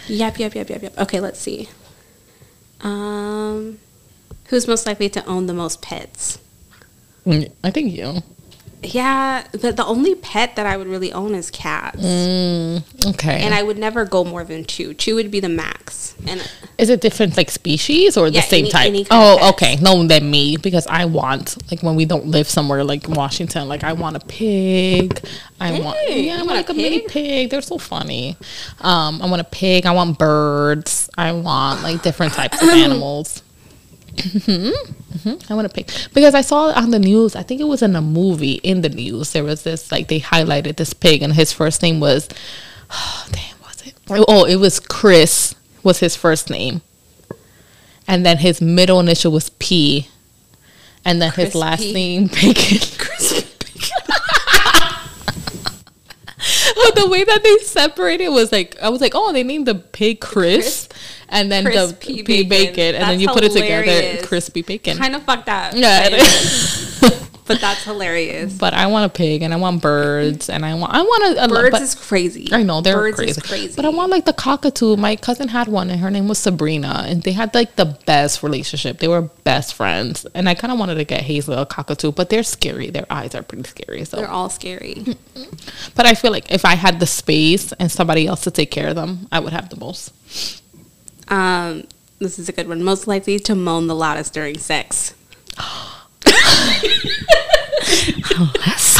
[0.08, 0.38] yep.
[0.40, 0.56] Yep.
[0.56, 0.70] Yep.
[0.70, 0.82] Yep.
[0.84, 0.98] Yep.
[1.00, 1.20] Okay.
[1.22, 1.70] Let's see.
[2.82, 3.80] Um,
[4.50, 6.40] who's most likely to own the most pets?
[7.26, 8.22] Mm, I think you.
[8.84, 11.98] Yeah, but the only pet that I would really own is cats.
[12.04, 12.84] Mm,
[13.14, 13.42] okay.
[13.42, 14.94] And I would never go more than two.
[14.94, 16.14] Two would be the max.
[16.28, 18.88] And Is it different like species or Yeah, the same any- type?
[18.88, 19.78] any oh, okay.
[19.78, 23.84] No, than me because I want like when we don't live somewhere like Washington, like
[23.84, 25.20] I want a pig.
[25.60, 27.10] I want yeah, I want want like a a mini pig?
[27.10, 27.50] pig.
[27.50, 28.38] They're so funny.
[28.82, 29.88] Um, I want a pig.
[29.88, 31.10] I want birds.
[31.18, 33.42] I want like different types of animals.
[34.22, 34.70] Hmm
[35.24, 37.36] hmm I want a pig because I saw it on the news.
[37.36, 38.54] I think it was in a movie.
[38.64, 42.00] In the news, there was this like they highlighted this pig, and his first name
[42.00, 42.28] was,
[43.32, 43.96] damn, was it?
[44.10, 45.56] Oh, it was Chris.
[45.84, 46.82] Was his first name,
[48.08, 50.10] and then his middle initial was P,
[51.04, 51.94] and then his last Crispy.
[51.94, 52.80] name Bacon.
[56.76, 59.76] but the way that they separated was like I was like, oh, they named the
[59.76, 60.94] pig Chris, Crisp.
[61.30, 62.50] And then Crispy the P bacon.
[62.50, 64.98] bacon, and then That's you put it together, crispy bacon.
[64.98, 65.74] kind of fucked up.
[65.76, 68.58] Yeah, it but, but that's hilarious.
[68.58, 71.44] but I want a pig, and I want birds, and I want I want a,
[71.44, 72.50] a Birds but- is crazy.
[72.52, 73.32] I know they're Birds crazy.
[73.32, 73.74] is crazy.
[73.76, 74.96] but I want like the cockatoo.
[74.96, 78.42] My cousin had one, and her name was Sabrina, and they had like the best
[78.42, 78.98] relationship.
[79.00, 82.30] They were best friends, and I kind of wanted to get Hazel a cockatoo, but
[82.32, 82.90] they're scary.
[82.90, 84.06] Their eyes are pretty scary.
[84.06, 85.06] So, They're all scary.
[85.96, 88.88] but I feel like if I had the space and somebody else to take care
[88.90, 90.12] of them, I would have the most.
[91.30, 91.84] Um,
[92.20, 92.84] this is a good one.
[92.84, 95.14] Most likely to moan the loudest during sex.
[98.66, 98.96] That's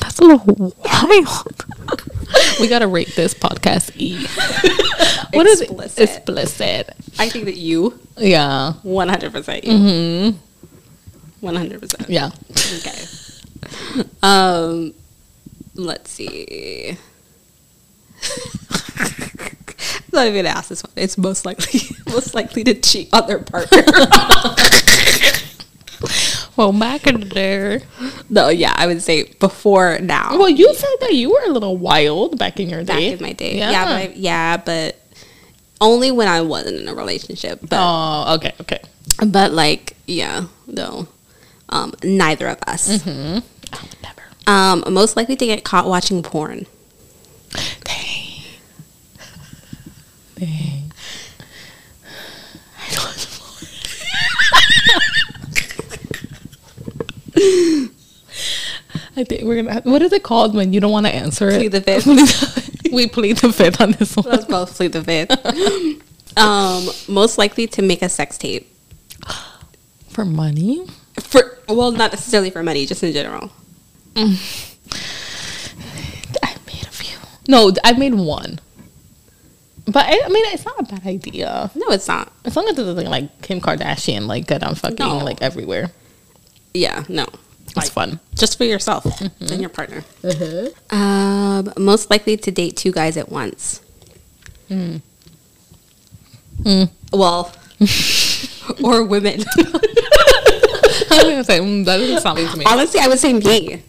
[0.00, 1.64] that's a little wild.
[2.60, 4.16] we gotta rate this podcast E.
[5.36, 5.70] What is it?
[5.70, 6.00] Explicit.
[6.00, 6.90] Explicit.
[7.18, 8.72] I think that you, Yeah.
[8.82, 10.34] one hundred percent, you,
[11.40, 12.08] one hundred percent.
[12.08, 12.30] Yeah.
[12.50, 14.08] Okay.
[14.22, 14.94] Um,
[15.74, 16.96] let's see.
[20.12, 20.92] I'm not even gonna ask this one.
[20.96, 23.82] It's most likely most likely to cheat on their partner.
[26.54, 27.82] Well, back in there.
[28.28, 30.36] no, yeah, I would say before now.
[30.36, 33.10] Well, you said that you were a little wild back in your back day.
[33.10, 33.58] Back in my day.
[33.58, 33.70] Yeah.
[33.70, 35.00] Yeah, but I, yeah, but
[35.80, 37.60] only when I wasn't in a relationship.
[37.62, 38.80] But oh, okay, okay.
[39.24, 41.06] but like yeah, no,
[41.68, 42.98] um, neither of us.
[42.98, 43.38] Mm-hmm.
[43.72, 44.22] I would never.
[44.48, 46.66] Um, most likely to get caught watching porn.
[47.84, 48.42] Dang.
[50.36, 50.92] Dang.
[52.78, 53.28] I don't
[59.18, 59.80] I think we're gonna.
[59.82, 61.58] What is it called when you don't want to answer it?
[61.58, 62.06] Plead the fifth.
[62.92, 64.26] we plead the fifth on this one.
[64.26, 65.32] Let's both plead the fifth.
[66.38, 68.70] um, most likely to make a sex tape
[70.08, 70.86] For money?
[71.20, 73.50] for well, not necessarily for money, just in general.
[74.14, 74.24] I
[76.66, 77.16] made a few.
[77.48, 78.60] No, I made one.
[79.86, 81.70] But I, I mean, it's not a bad idea.
[81.74, 82.30] No, it's not.
[82.44, 85.18] As long as it doesn't like Kim Kardashian, like get on fucking No.
[85.18, 85.90] like everywhere.
[86.74, 87.26] Yeah, no.
[87.78, 88.20] It's fun.
[88.34, 90.04] Just for yourself and your partner.
[90.90, 93.80] Um, most likely to date two guys at once.
[94.70, 95.00] Mm.
[97.12, 97.52] Well,
[98.84, 99.44] or women.
[101.10, 102.64] I was gonna say mm, that doesn't sound like to me.
[102.66, 103.82] Honestly, I would say me.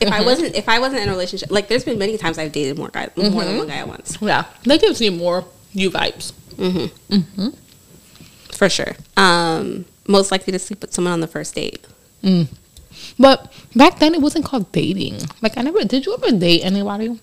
[0.00, 2.52] If I wasn't, if I wasn't in a relationship, like there's been many times I've
[2.52, 5.90] dated more guys, more than one guy at once, Yeah, that gives me more you
[5.90, 6.32] vibes.
[8.56, 8.94] for sure.
[9.16, 11.84] Um, most likely to sleep with someone on the first date.
[12.22, 12.46] Mm.
[13.18, 15.18] But back then it wasn't called dating.
[15.42, 16.06] Like I never did.
[16.06, 17.20] You ever date anybody?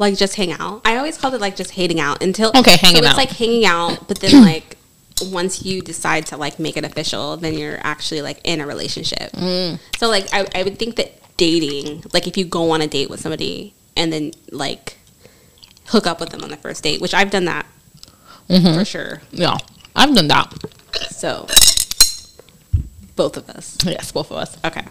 [0.00, 0.80] like just hang out.
[0.84, 3.10] I always called it like just hanging out until Okay, hanging so out.
[3.10, 4.76] It's like hanging out, but then like
[5.32, 9.32] once you decide to like make it official, then you're actually like in a relationship.
[9.32, 9.80] Mm.
[9.98, 13.10] So like I, I would think that dating, like if you go on a date
[13.10, 14.98] with somebody and then like
[15.86, 17.66] hook up with them on the first date, which I've done that
[18.48, 18.78] Mm-hmm.
[18.78, 19.20] for sure.
[19.30, 19.58] Yeah,
[19.96, 20.54] I've done that.
[21.10, 21.46] So
[23.18, 23.76] both of us.
[23.84, 24.56] Yes, both of us.
[24.64, 24.82] Okay.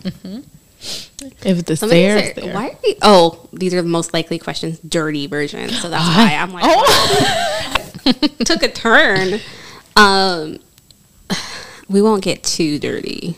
[1.44, 2.54] If the Some of stairs are- there.
[2.54, 5.70] why are we, oh, these are the most likely questions, dirty version.
[5.70, 8.12] So that's why I'm like, Oh.
[8.46, 9.40] took a turn.
[9.96, 10.60] Um,
[11.90, 13.36] we won't get too dirty.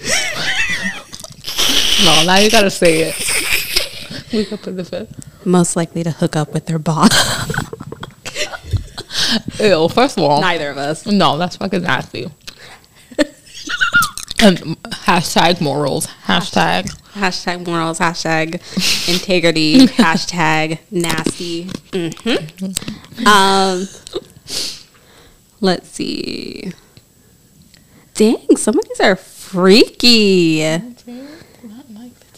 [2.04, 4.32] no, now you gotta say it.
[4.32, 5.46] We could put the fifth.
[5.46, 7.08] Most likely to hook up with their boss.
[9.60, 9.88] Ew.
[9.88, 11.06] First of all, Neither of us.
[11.06, 12.30] no, that's fucking nasty.
[14.40, 14.58] And
[15.06, 16.06] hashtag morals.
[16.26, 16.90] Hashtag.
[17.14, 17.98] Hashtag morals.
[17.98, 18.54] Hashtag
[19.12, 19.86] integrity.
[19.86, 21.68] hashtag nasty.
[21.92, 23.88] hmm Um,
[25.60, 26.72] let's see.
[28.14, 30.62] Dang, some of these are freaky.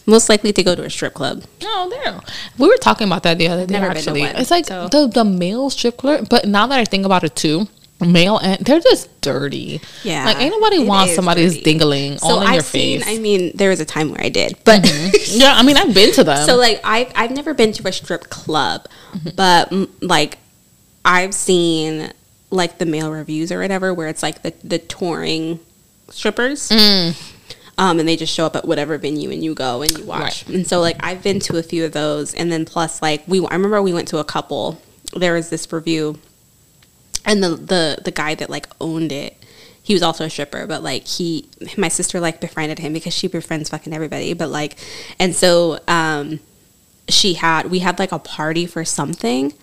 [0.07, 1.43] Most likely to go to a strip club.
[1.61, 2.19] No, there.
[2.57, 3.73] We were talking about that the other day.
[3.73, 6.27] never been to Actually, one, it's like so- the the male strip club.
[6.29, 7.67] But now that I think about it too,
[8.05, 9.81] male and they're just dirty.
[10.03, 11.63] Yeah, like ain't nobody wants somebody's dirty.
[11.79, 12.99] dingling So all in I've your seen.
[13.01, 13.07] face.
[13.09, 13.19] Mm-hmm.
[13.19, 14.81] I mean, there was a time where I did, but
[15.27, 16.45] yeah, I mean I've been to them.
[16.45, 19.29] so like I've I've never been to a strip club, Mm-hmm.
[19.35, 20.37] but mm, like
[21.03, 22.11] I've seen
[22.49, 25.59] like the male reviews or whatever where it's like the the touring
[26.09, 26.69] strippers.
[26.69, 27.37] Mm.
[27.77, 30.45] Um, and they just show up at whatever venue and you go and you watch.
[30.47, 33.39] And so like I've been to a few of those and then plus like we
[33.47, 34.79] I remember we went to a couple.
[35.15, 36.19] There was this review
[37.25, 39.37] and the the the guy that like owned it
[39.83, 43.27] he was also a stripper but like he my sister like befriended him because she
[43.27, 44.77] befriends fucking everybody but like
[45.19, 46.39] and so um
[47.09, 49.53] she had we had like a party for something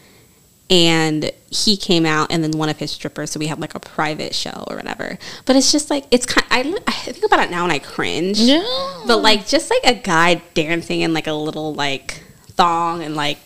[0.71, 3.81] and he came out and then one of his strippers so we had like a
[3.81, 5.19] private show or whatever.
[5.47, 8.39] But it's just like it's kind I, I think about it now and i cringe.
[8.39, 8.63] Yeah,
[9.07, 13.39] but like just like a guy dancing in like a little like thong and like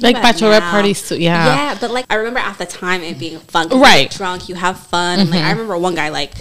[0.00, 0.70] Like bachelorette now.
[0.70, 1.46] parties too, yeah.
[1.72, 3.68] Yeah, but like I remember at the time it being fun.
[3.68, 4.10] Right.
[4.10, 5.20] drunk, you have fun.
[5.20, 5.50] And like I mm-hmm.
[5.52, 6.34] remember one guy like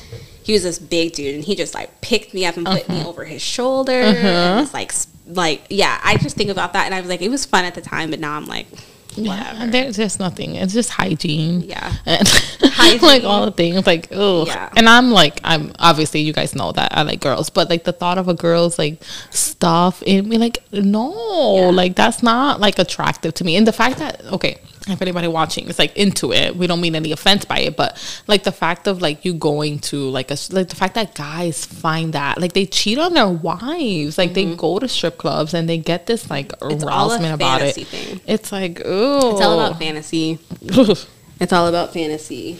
[0.43, 2.99] he was this big dude and he just like picked me up and put me
[2.99, 3.07] mm-hmm.
[3.07, 4.25] over his shoulder mm-hmm.
[4.25, 4.93] and was like
[5.27, 5.99] like yeah.
[6.03, 8.09] I just think about that and I was like it was fun at the time,
[8.09, 8.67] but now I'm like
[9.15, 9.53] yeah.
[9.53, 9.71] whatever.
[9.71, 10.55] There's just nothing.
[10.55, 11.61] It's just hygiene.
[11.61, 11.93] Yeah.
[12.05, 13.01] and Hygiene.
[13.01, 13.85] like all the things.
[13.85, 14.69] Like oh, Yeah.
[14.75, 17.93] and I'm like I'm obviously you guys know that I like girls, but like the
[17.93, 21.69] thought of a girl's like stuff in me, like no, Yeah.
[21.71, 23.55] like that's not like attractive to me.
[23.55, 26.95] And the fact that okay, if anybody watching is like into it, we don't mean
[26.95, 30.37] any offense by it, but like the fact of like you going to like a
[30.49, 34.55] like the fact that guys find that like they cheat on their wives, like they
[34.55, 36.71] go to strip clubs and they get this like Mm-hmm.
[36.71, 37.75] It's arousement about it.
[37.75, 38.21] fantasy thing.
[38.25, 40.39] It's like ooh, It's all about fantasy.
[41.39, 42.59] It's all about fantasy.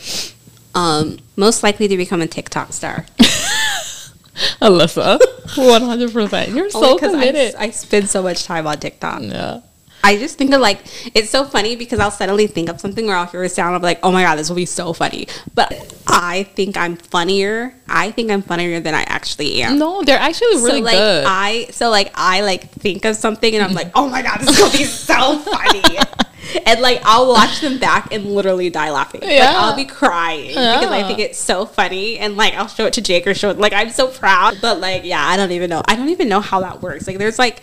[0.74, 3.06] Um, most likely to become a TikTok star.
[4.62, 5.20] Alyssa,
[5.58, 6.52] one hundred percent.
[6.52, 7.56] You're so Only 'cause committed.
[7.56, 9.22] I, I spend so much time on TikTok.
[9.24, 9.62] yeah.
[10.04, 10.80] I just think of like
[11.16, 13.76] it's so funny because I'll suddenly think of something or I'll hear a sound.
[13.76, 17.74] I'll like, "Oh my god, this will be so funny." But I think I'm funnier.
[17.88, 19.78] I think I'm funnier than I actually am.
[19.78, 21.26] No, they're actually really so like good.
[21.28, 24.50] I so like I like think of something and I'm like, "Oh my god, this
[24.50, 25.98] is gonna be so funny."
[26.66, 29.22] And like I'll watch them back and literally die laughing.
[29.22, 29.54] Like Yeah.
[29.56, 33.02] I'll be crying because I think it's so funny and like I'll show it to
[33.02, 34.58] Jake or show it like I'm so proud.
[34.62, 35.82] But like yeah, I don't even know.
[35.88, 37.08] I don't even know how that works.
[37.08, 37.62] Like there's like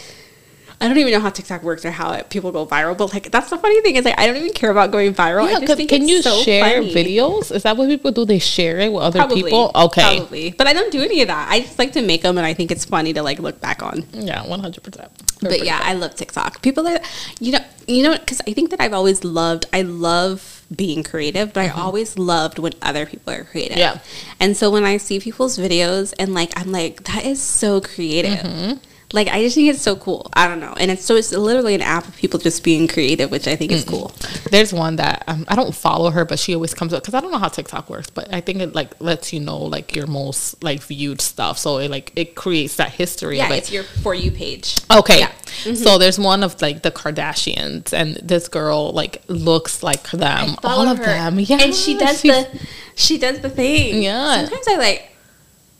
[0.81, 2.97] I don't even know how TikTok works or how it, people go viral.
[2.97, 5.43] But like that's the funny thing is like I don't even care about going viral.
[5.43, 6.95] I yeah, just 'cause think can you so share funny.
[6.95, 7.55] videos?
[7.55, 8.25] Is that what people do?
[8.25, 9.73] They share it with other Probably, people.
[9.75, 10.19] Okay.
[10.19, 10.51] probably.
[10.53, 11.49] But I don't do any of that.
[11.51, 13.83] I just like to make them, and I think it's funny to like look back
[13.83, 14.05] on.
[14.13, 15.11] Yeah, one hundred percent.
[15.41, 16.63] But yeah, I love TikTok.
[16.63, 17.01] People are,
[17.41, 19.67] you know, you know, because I think that I've always loved.
[19.73, 21.81] I love being creative, but I mm-hmm.
[21.81, 23.79] always loved when other people are creative.
[23.79, 23.99] Yeah.
[24.39, 28.39] And so when I see people's videos and like I'm like, that is so creative.
[28.39, 28.79] Mm-hmm.
[29.15, 30.29] Like I just think it's so cool.
[30.35, 33.31] I don't know, and it's so it's literally an app of people just being creative,
[33.31, 34.13] which I think is cool.
[34.51, 37.21] There's one that um, I don't follow her, but she always comes up because I
[37.21, 40.07] don't know how TikTok works, but I think it like lets you know like your
[40.07, 41.57] most like viewed stuff.
[41.57, 43.39] So it like it creates that history.
[43.39, 43.59] Yeah, of it.
[43.59, 44.77] it's your for you page.
[44.91, 45.21] Okay.
[45.21, 45.29] Yeah.
[45.29, 45.75] Mm-hmm.
[45.77, 50.57] So there's one of like the Kardashians and this girl like looks like them.
[50.63, 51.05] All of her.
[51.07, 51.41] them.
[51.41, 51.63] Yeah.
[51.63, 54.03] and she does she's- the she does the thing.
[54.03, 54.45] Yeah.
[54.45, 55.11] Sometimes I like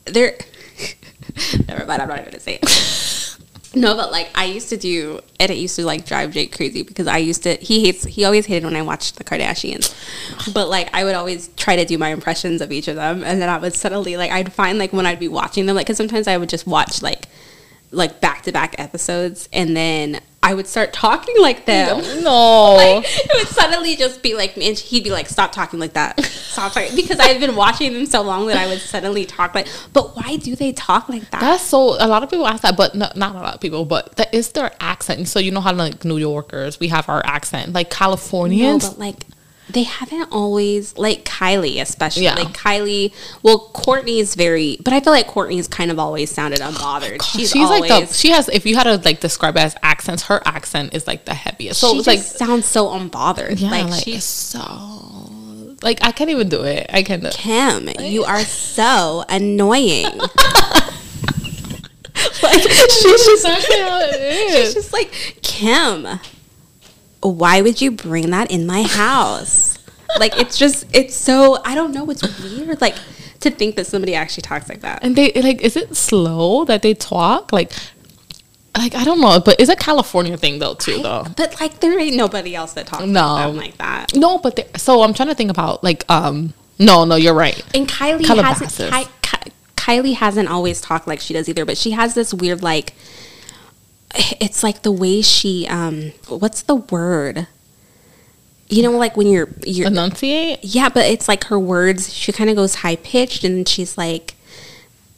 [0.05, 0.35] there.
[1.67, 2.01] Never mind.
[2.01, 3.05] I'm not even gonna say it.
[3.75, 6.81] no, but like I used to do, and it used to like drive Jake crazy
[6.81, 7.55] because I used to.
[7.55, 8.03] He hates.
[8.03, 9.93] He always hated when I watched the Kardashians,
[10.53, 13.41] but like I would always try to do my impressions of each of them, and
[13.41, 15.97] then I would suddenly like I'd find like when I'd be watching them, like because
[15.97, 17.25] sometimes I would just watch like
[17.91, 22.01] like back to back episodes, and then I would start talking like them.
[22.23, 22.77] No.
[22.79, 25.93] Like, it would suddenly just be like, me, and he'd be like, "Stop talking like
[25.93, 29.53] that, stop talking," because I've been watching them so long that I would suddenly talk
[29.53, 29.67] like.
[29.91, 31.41] But why do they talk like that?
[31.41, 31.97] That's so.
[31.99, 33.85] A lot of people ask that, but no, not a lot of people.
[33.85, 35.27] But that is their accent.
[35.27, 37.73] So you know how like New Yorkers, we have our accent.
[37.73, 39.25] Like no, Californians, but like
[39.69, 42.35] they haven't always like Kylie, especially Yeah.
[42.35, 43.13] like Kylie.
[43.43, 47.17] Well, Kourtney's very, but I feel like Kourtney's kind of always sounded unbothered.
[47.21, 48.13] Oh she's, she's, always, like the.
[48.13, 48.49] She has.
[48.49, 51.79] If you had to like describe it as accents, her accent is like the heaviest.
[51.79, 53.59] So she it's just like sounds so unbothered.
[53.61, 55.29] yeah, like, like, she's so.
[55.81, 56.87] Like I can't even do it.
[56.91, 57.21] I can't.
[57.21, 60.07] Do Kim, you are so annoying.
[62.43, 66.05] like She's she's exactly how it She's just like, Kim,
[67.21, 69.77] why would you bring that in my house?
[70.19, 72.81] like, it's just, it's so, I don't know, it's weird.
[72.81, 72.95] Like,
[73.41, 74.99] to think that somebody actually talks like that.
[75.03, 77.53] And they like, is it slow that they talk?
[77.53, 77.71] Like,
[78.77, 81.25] like I don't know, but it's a California thing though too, though.
[81.37, 83.51] But, like, there ain't nobody else that talks No.
[83.51, 84.15] like, like that.
[84.15, 87.61] No, but they- so I'm trying to think about like, um, no, no, you're right.
[87.75, 88.77] And Kylie Calabasas.
[88.77, 92.33] hasn't, Ky- Ky- Kylie hasn't always talked like she does either, but she has this
[92.33, 92.93] weird, like,
[94.15, 97.47] it's like the way she, um, what's the word?
[98.69, 100.59] You know, like when you're, you're, Enunciate.
[100.63, 102.13] Yeah, but it's like her words.
[102.13, 104.35] She kind of goes high pitched, and she's like,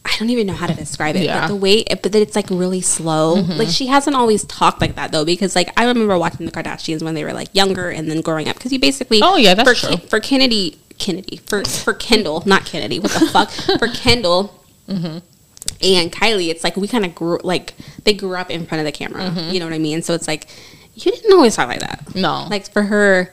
[0.06, 1.24] I don't even know how to describe it.
[1.24, 1.34] Yeah.
[1.34, 1.42] Mm-hmm.
[1.42, 3.34] But the way, but it's like really slow.
[3.36, 7.04] Like she hasn't always talked like that though, because like I remember watching the Kardashians
[7.04, 8.56] when they were like younger and then growing up.
[8.56, 10.08] Because you basically, Oh, yeah, that's for true.
[10.08, 13.00] for Kennedy, Kennedy for for Kendall, not Kennedy.
[13.00, 14.60] What the fuck for Kendall.
[14.88, 15.20] Mm-hmm.
[15.84, 18.86] And Kylie, it's like we kind of grew like they grew up in front of
[18.86, 19.24] the camera.
[19.24, 19.52] Mm-hmm.
[19.54, 20.02] You know what I mean?
[20.02, 20.48] So it's like
[20.96, 22.14] you didn't always talk like that.
[22.16, 23.32] No, Like for her,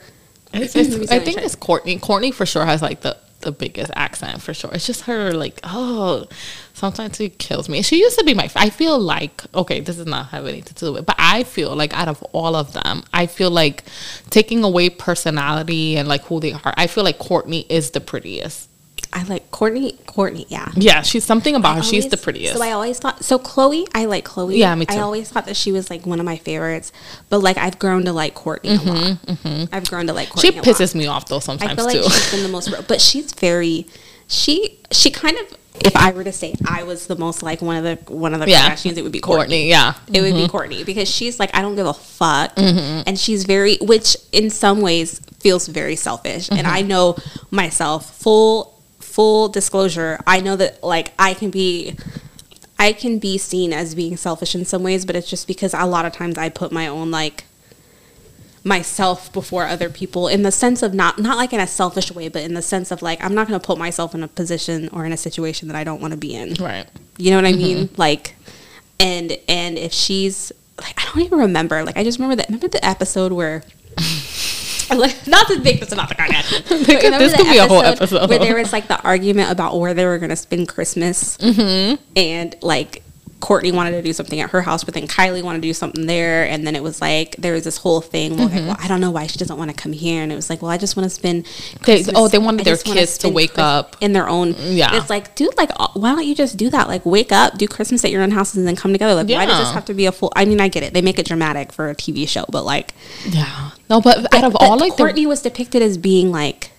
[0.53, 1.99] It's- it's- I think it's Kourtney.
[1.99, 4.69] Kourtney for sure has like the the biggest accent for sure.
[4.73, 6.25] It's just her like oh,
[6.73, 7.81] sometimes it kills me.
[7.83, 8.49] She used to be my.
[8.55, 11.43] I feel like okay, this is not have anything to do with, it, but I
[11.43, 13.83] feel like out of all of them, I feel like
[14.29, 16.73] taking away personality and like who they are.
[16.75, 18.68] I feel like Kourtney is the prettiest.
[19.11, 19.95] I like Kourtney.
[20.05, 20.71] Kourtney, yeah.
[20.75, 21.81] Yeah, she's something about her.
[21.81, 22.57] I She's the prettiest.
[22.57, 23.39] So I always thought so.
[23.39, 24.55] Khloé, I like Khloé.
[24.57, 24.95] Yeah, me too.
[24.97, 26.91] I always thought that she was like one of my favorites,
[27.29, 29.69] but like I've grown to like Kourtney a lot.
[29.73, 30.53] I've grown to like Mm-hmm, she Kourtney.
[30.53, 30.65] a lot.
[30.65, 32.03] pisses me off though sometimes I feel like too.
[32.03, 33.87] she's been the most, but she's very.
[34.27, 35.57] She she kind of.
[35.81, 38.41] If I were to say I was the most like one of the one of
[38.41, 39.45] the yeah, Kardashians, it would be Kourtney.
[39.47, 39.67] Kourtney.
[39.69, 40.55] Yeah, It would be Mm-hmm.
[40.55, 44.81] Kourtney because she's like I don't give a fuck, and she's very, which in some
[44.81, 46.49] ways feels very selfish.
[46.49, 46.75] And Mm-hmm.
[46.75, 47.15] I know
[47.49, 48.13] myself.
[48.17, 48.78] Full
[49.09, 51.95] full disclosure, I know that like I can be,
[52.77, 55.85] I can be seen as being selfish in some ways, but it's just because a
[55.85, 57.45] lot of times I put my own like
[58.63, 62.29] myself before other people in the sense of not not like in a selfish way,
[62.29, 64.89] but in the sense of like I'm not going to put myself in a position
[64.93, 66.53] or in a situation that I don't want to be in.
[66.53, 66.85] Right.
[67.17, 67.61] You know what I mm-hmm.
[67.61, 67.89] mean?
[67.97, 68.35] Like,
[68.99, 71.83] and and if she's like, I don't even remember.
[71.83, 72.47] Like, I just remember that.
[72.47, 73.63] Remember the episode where.
[75.27, 76.67] not to make this about the Kardashians.
[76.67, 78.29] this the could be a whole episode.
[78.29, 82.01] where there was like the argument about where they were going to spend Christmas, Mm-hmm.
[82.15, 83.03] and like
[83.39, 86.07] Kourtney wanted to do something at her house, but then Kylie wanted to do something
[86.07, 88.35] there, and then it was like there was this whole thing.
[88.35, 88.57] Where, Mm-hmm.
[88.57, 90.49] like, well, I don't know why she doesn't want to come here, and it was
[90.49, 91.45] like, well, I just want to spend.
[91.85, 93.95] They- oh, they I wanted their kids to wake up.
[94.01, 94.55] in their own.
[94.59, 94.97] Yeah.
[94.97, 96.89] it's like, dude, like, uh, why don't you just do that?
[96.89, 99.15] Like, wake up, do Christmas at your own houses, and then come together.
[99.15, 100.33] Like, why does this have to be a full?
[100.35, 102.93] I mean, I get it; they make it dramatic for a TV show, but like,
[103.29, 103.69] Yeah.
[103.89, 106.71] No, but out of all like Kourtney was depicted as being like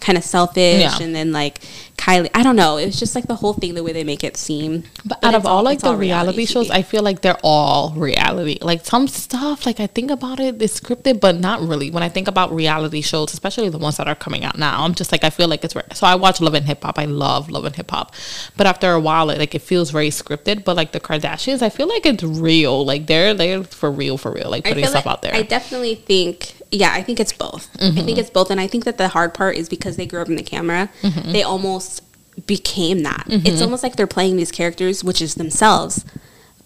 [0.00, 0.98] kind of selfish, Yeah.
[1.00, 1.60] and then like
[1.96, 2.28] Kylie.
[2.34, 2.76] I don't know.
[2.76, 4.82] It was just like the whole thing, the way they make it seem.
[4.82, 7.92] the but out of it's all like the reality, shows, I feel like they're all
[7.96, 8.58] reality.
[8.60, 11.90] Like some stuff, like I think about it, it's scripted, but not really.
[11.90, 14.94] When I think about reality shows, especially the ones that are coming out now, I'm
[14.94, 16.06] just like I feel like it's re- so.
[16.06, 16.98] I watch Love and Hip Hop.
[16.98, 18.12] I love Love and Hip Hop,
[18.56, 20.64] but after a while, it, like it feels very scripted.
[20.64, 22.84] But like the Kardashians, I feel like it's real.
[22.84, 24.50] Like they're they're for real, for real.
[24.50, 25.34] Like putting stuff like- out there.
[25.34, 27.68] I definitely think, yeah, I think it's both.
[27.76, 28.04] I Mm-hmm.
[28.06, 30.28] think it's both, and I think that the hard part is because they grew up
[30.28, 31.32] in the camera, Mm-hmm.
[31.32, 32.02] they almost
[32.46, 33.24] became that.
[33.28, 36.04] It's almost like they're playing these characters, which is themselves,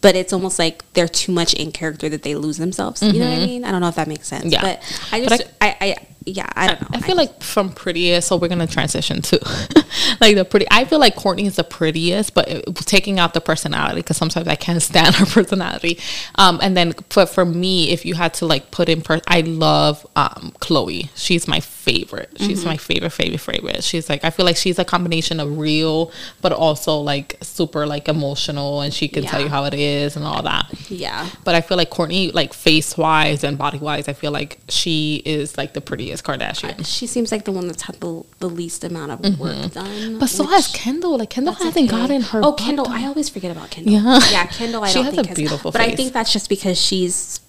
[0.01, 3.03] but it's almost like they're too much in character that they lose themselves.
[3.03, 3.65] You know what I mean?
[3.65, 4.45] I don't know if that makes sense.
[4.47, 4.53] Mm-hmm.
[4.53, 4.63] Yeah.
[4.63, 4.83] but
[5.13, 6.89] I But just, I, I, yeah, I don't know.
[6.93, 9.37] I feel like from prettiest, so we're gonna transition to
[10.21, 10.67] like the pretty.
[10.71, 14.47] I feel like Kourtney is the prettiest, but it, taking out the personality because sometimes
[14.47, 15.99] I can't stand her personality.
[16.35, 19.41] Um, and then for for me, if you had to like put in, per- I
[19.41, 21.09] love um Khloé.
[21.15, 22.31] She's my favorite.
[22.37, 23.83] She's my favorite, favorite, favorite.
[23.83, 28.09] She's like I feel like she's a combination of real, but also like super like
[28.09, 30.67] emotional, and she can tell you how it is and all that.
[30.91, 31.29] yeah.
[31.45, 35.23] But I feel like Kourtney, like face wise and body wise, I feel like she
[35.25, 36.85] is like the prettiest Kardashian.
[36.85, 39.87] She seems like the one that's had the, the least amount of work done.
[39.87, 40.19] Mm-hmm.
[40.19, 41.17] But so has Kendall.
[41.19, 41.87] Like Kendall hasn't okay.
[41.87, 42.41] gotten her.
[42.43, 42.87] Oh, Kendall!
[42.87, 43.03] done.
[43.03, 43.93] I always forget about Kendall.
[43.95, 44.19] Yeah.
[44.31, 44.83] yeah, Kendall.
[44.85, 47.41] I She don't has think a has- beautiful but I think that's just because she's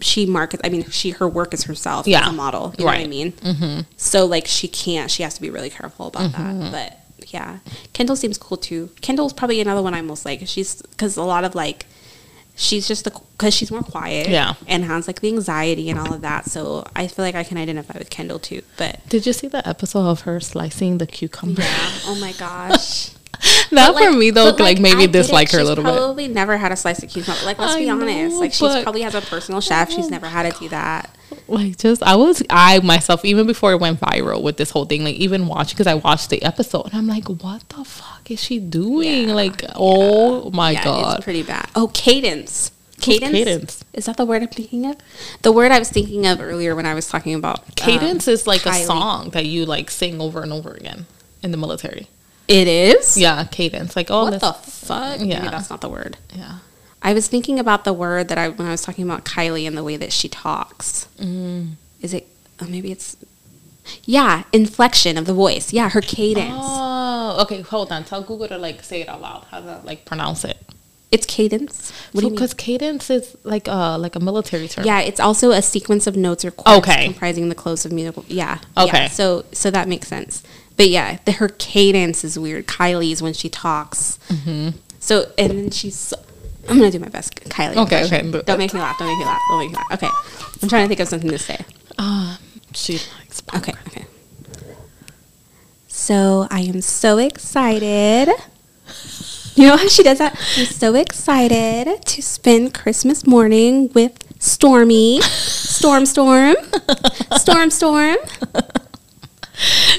[0.00, 0.60] she markets.
[0.64, 2.22] I mean, she her work is herself Yeah.
[2.22, 2.74] as a model.
[2.76, 3.32] You know what I mean?
[3.32, 3.80] Mm-hmm.
[3.96, 5.10] So like she can't.
[5.10, 6.70] She has to be really careful about Mm-hmm.
[6.72, 6.98] that.
[7.18, 7.58] But yeah,
[7.92, 8.90] Kendall seems cool too.
[9.00, 10.46] Kendall's probably another one I most like.
[10.46, 11.86] She's because a lot of like.
[12.54, 14.54] She's just the because she's more quiet, Yeah.
[14.68, 16.44] and has like the anxiety and all of that.
[16.50, 18.62] So I feel like I can identify with Kendall too.
[18.76, 21.62] But Did you see the episode of her slicing the cucumber?
[21.62, 23.10] yeah, oh my gosh,
[23.72, 24.52] Not But, for me though.
[24.52, 25.92] but, Like, maybe I dislike her a little bit.
[25.94, 27.40] Probably never had a slice of cucumber.
[27.44, 28.34] Like, let's I be honest.
[28.34, 29.90] know, Like, she's but- probably has a personal chef.
[29.90, 31.14] She's never had to do that.
[31.48, 35.02] Like just I was I myself even before it went viral with this whole thing.
[35.02, 38.40] Like even watching because I watched the episode and I'm like, what the fuck is
[38.42, 39.28] she doing?
[39.28, 41.16] Yeah, like oh my yeah, god.
[41.16, 41.68] it's pretty bad.
[41.74, 42.70] Oh, cadence.
[43.00, 43.32] Cadence.
[43.32, 43.84] cadence?
[43.94, 44.96] Is that the word I'm thinking of?
[45.42, 48.46] The word I was thinking of earlier when I was talking about um, Cadence is
[48.46, 51.06] like a song that you like sing over and over again
[51.42, 52.08] in the military.
[52.48, 53.16] It is.
[53.16, 53.96] Yeah, cadence.
[53.96, 55.20] Like oh, What the fuck?
[55.20, 55.38] Yeah.
[55.40, 56.16] Maybe that's not the word.
[56.34, 56.58] yeah.
[57.04, 59.76] I was thinking about the word that I when I was talking about Kylie and
[59.76, 61.08] the way that she talks.
[61.18, 61.72] Mm.
[62.00, 62.28] Is it?
[62.60, 63.16] Oh, maybe it's.
[64.04, 65.72] Yeah, inflection of the voice.
[65.72, 66.54] Yeah, her cadence.
[66.54, 67.62] Oh, okay.
[67.62, 68.04] Hold on.
[68.04, 69.44] Tell Google to like say it out loud.
[69.50, 70.58] How to like pronounce it.
[71.10, 71.92] It's cadence.
[72.12, 72.32] What mean?
[72.34, 74.86] Because cadence is like uh like a military term.
[74.86, 77.04] Yeah, it's also a sequence of notes or chords Okay.
[77.06, 78.24] comprising the close of musical.
[78.28, 78.58] Yeah.
[78.78, 79.02] Okay.
[79.02, 80.44] Yeah, so so that makes sense.
[80.82, 82.66] But yeah, the, her cadence is weird.
[82.66, 84.18] Kylie's when she talks.
[84.28, 84.70] Mm-hmm.
[84.98, 85.94] So and then she's.
[85.94, 86.16] So,
[86.68, 87.76] I'm gonna do my best, Kylie.
[87.76, 88.22] Okay, okay.
[88.42, 88.98] Don't make me laugh.
[88.98, 89.40] Don't make me laugh.
[89.48, 89.92] Don't make me laugh.
[89.92, 90.08] Okay.
[90.60, 91.64] I'm trying to think of something to say.
[91.98, 92.36] Uh,
[92.74, 93.44] she likes.
[93.54, 93.72] Okay.
[93.86, 94.06] Okay.
[95.86, 98.34] So I am so excited.
[99.54, 100.32] You know how she does that?
[100.56, 105.22] I'm so excited to spend Christmas morning with Stormi.
[105.22, 106.56] Storm, storm.
[107.36, 108.16] Storm, storm.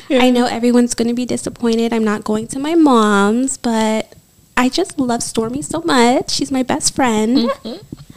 [0.09, 1.93] I know everyone's going to be disappointed.
[1.93, 4.13] I'm not going to my mom's, but
[4.57, 6.31] I just love Stormi so much.
[6.31, 7.49] She's my best friend.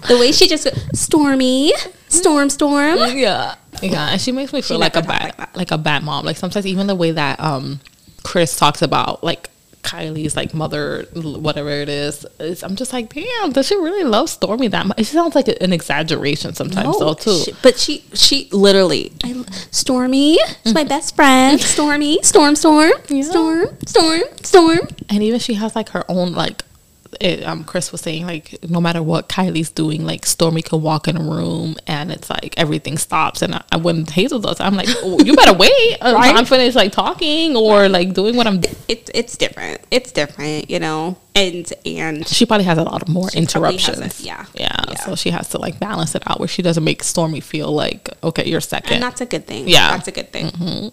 [0.08, 1.70] The way she just Stormi,
[2.08, 2.98] storm, storm.
[3.16, 6.02] Yeah, yeah, and she makes me feel She like a bad, like like a bad
[6.02, 6.24] mom.
[6.24, 7.80] Like sometimes even the way that um
[8.22, 9.48] Kris talks about like
[9.86, 12.26] Kylie's like mother, whatever it is,
[12.62, 14.98] I'm just like, damn, does she really love Stormi that much?
[14.98, 17.38] It sounds like an exaggeration sometimes, though too.
[17.44, 19.32] she- but she, she literally, I,
[19.70, 21.58] Stormi is my best friend.
[21.76, 23.22] Stormi, storm, storm, Yeah.
[23.22, 24.78] storm, storm, storm.
[25.08, 26.62] and even she has like her own like
[27.20, 31.08] it, um, Kris was saying like no matter what Kylie's doing, like Stormi can walk
[31.08, 33.42] in a room and it's like everything stops.
[33.42, 36.34] And I, when Hazel does, I'm like, oh, you better wait Right.
[36.34, 38.60] I'm finished like talking or like doing what I'm.
[38.88, 39.80] It, it's different.
[39.90, 41.16] It's different, you know.
[41.34, 44.20] And and She probably has a lot of more She probably has interruptions.
[44.20, 44.46] it, yeah.
[44.54, 44.94] yeah, Yeah.
[44.96, 48.08] So she has to like balance it out where she doesn't make Stormi feel like
[48.22, 48.94] okay, you're second.
[48.94, 49.68] and that's a good thing.
[49.68, 49.90] Yeah.
[49.90, 50.92] that's a good thing.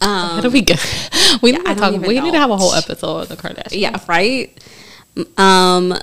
[0.00, 0.78] How do we get?
[1.42, 1.92] We need to talk.
[2.00, 3.78] We need to have a whole episode of the Kardashians.
[3.78, 4.50] Yeah, right.
[5.36, 5.98] Um,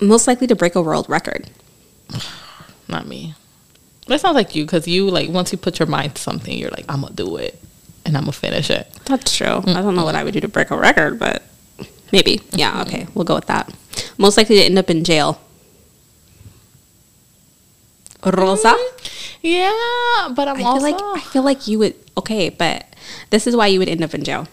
[0.00, 1.48] most likely to break a world record.
[2.88, 3.34] not me.
[4.06, 6.70] That sounds like you because you like once you put your mind to something, you're
[6.70, 7.60] like, I'm gonna do it
[8.04, 8.92] and I'm gonna finish it.
[9.04, 9.46] That's true.
[9.46, 9.76] Mm.
[9.76, 11.42] I don't know what I would do to break a record, but
[12.12, 12.40] maybe.
[12.52, 12.80] Yeah, mm-hmm.
[12.82, 13.72] okay, we'll go with that.
[14.18, 15.40] Most likely to end up in jail.
[18.24, 18.68] Rosa.
[18.68, 19.06] Mm-hmm.
[19.42, 21.94] Yeah, but I'm I feel also like I feel like you would.
[22.18, 22.86] Okay, but
[23.30, 24.48] this is why you would end up in jail.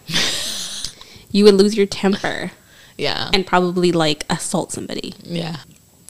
[1.30, 2.52] you would lose your temper
[2.98, 5.56] yeah, and probably like assault somebody yeah,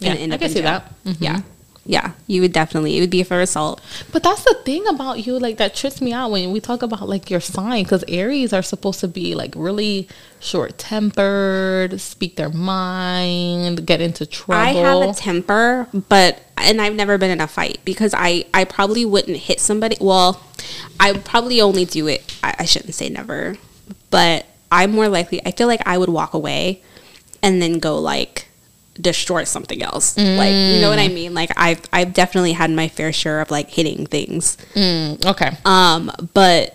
[0.00, 0.12] yeah.
[0.14, 0.62] I can see jail.
[0.64, 1.04] that.
[1.04, 1.16] Mhm.
[1.20, 1.40] Yeah,
[1.84, 2.12] yeah.
[2.26, 2.96] You would definitely.
[2.98, 3.80] It would be for assault.
[4.12, 7.08] But that's the thing about you, like that trips me out when we talk about
[7.08, 10.08] like your sign, because Aries are supposed to be like really
[10.38, 14.60] short tempered, speak their mind, get into trouble.
[14.60, 18.64] I have a temper, but and I've never been in a fight because I I
[18.64, 19.96] probably wouldn't hit somebody.
[20.00, 20.40] Well,
[21.00, 22.22] I probably only do it.
[22.42, 23.56] I, I shouldn't say never,
[24.10, 25.44] but I'm more likely.
[25.46, 26.82] I feel like I would walk away
[27.42, 28.48] and then go like
[29.00, 30.16] destroy something else.
[30.16, 31.34] Like you know what I mean?
[31.34, 34.56] Like I've I've definitely had my fair share of like hitting things.
[34.74, 35.56] Mm, okay.
[35.64, 36.74] Um, but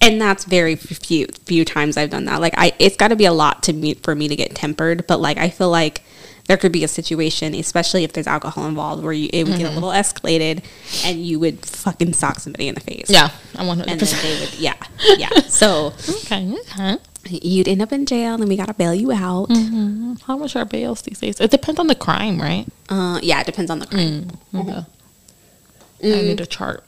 [0.00, 2.40] and that's very few few times I've done that.
[2.40, 5.06] Like I, it's got to be a lot to me for me to get tempered.
[5.06, 6.02] But like I feel like
[6.48, 9.66] there could be a situation, especially if there's alcohol involved, where you it would get
[9.66, 9.74] a mm-hmm.
[9.74, 10.64] little escalated,
[11.04, 13.08] and you would fucking sock somebody in the face.
[13.08, 13.90] Yeah, I'm 100.
[13.90, 14.74] and then they would, yeah,
[15.18, 15.28] yeah.
[15.48, 16.52] So Okay.
[16.70, 16.96] Okay.
[17.28, 19.50] you'd end up in jail, and then we gotta bail you out.
[19.50, 20.14] Mm-hmm.
[20.26, 21.38] How much are bails these days?
[21.38, 22.66] It depends on the crime, right?
[22.88, 24.24] Uh, yeah, it depends on the crime.
[24.52, 24.70] Mm, okay.
[24.70, 26.06] Mm-hmm.
[26.06, 26.24] I mm.
[26.24, 26.82] need a chart.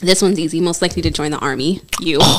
[0.00, 0.60] This one's easy.
[0.60, 1.80] Most likely to join the army.
[2.00, 2.20] You.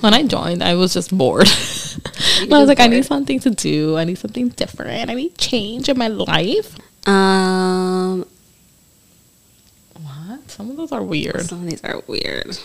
[0.00, 1.48] When I joined, I was just bored.
[2.42, 3.96] I was like, I need something to do.
[3.96, 5.10] I need something different.
[5.10, 6.76] I need change in my life.
[7.08, 8.26] Um,
[9.94, 10.50] What?
[10.50, 11.42] Some of those are weird.
[11.42, 12.58] Some of these are weird.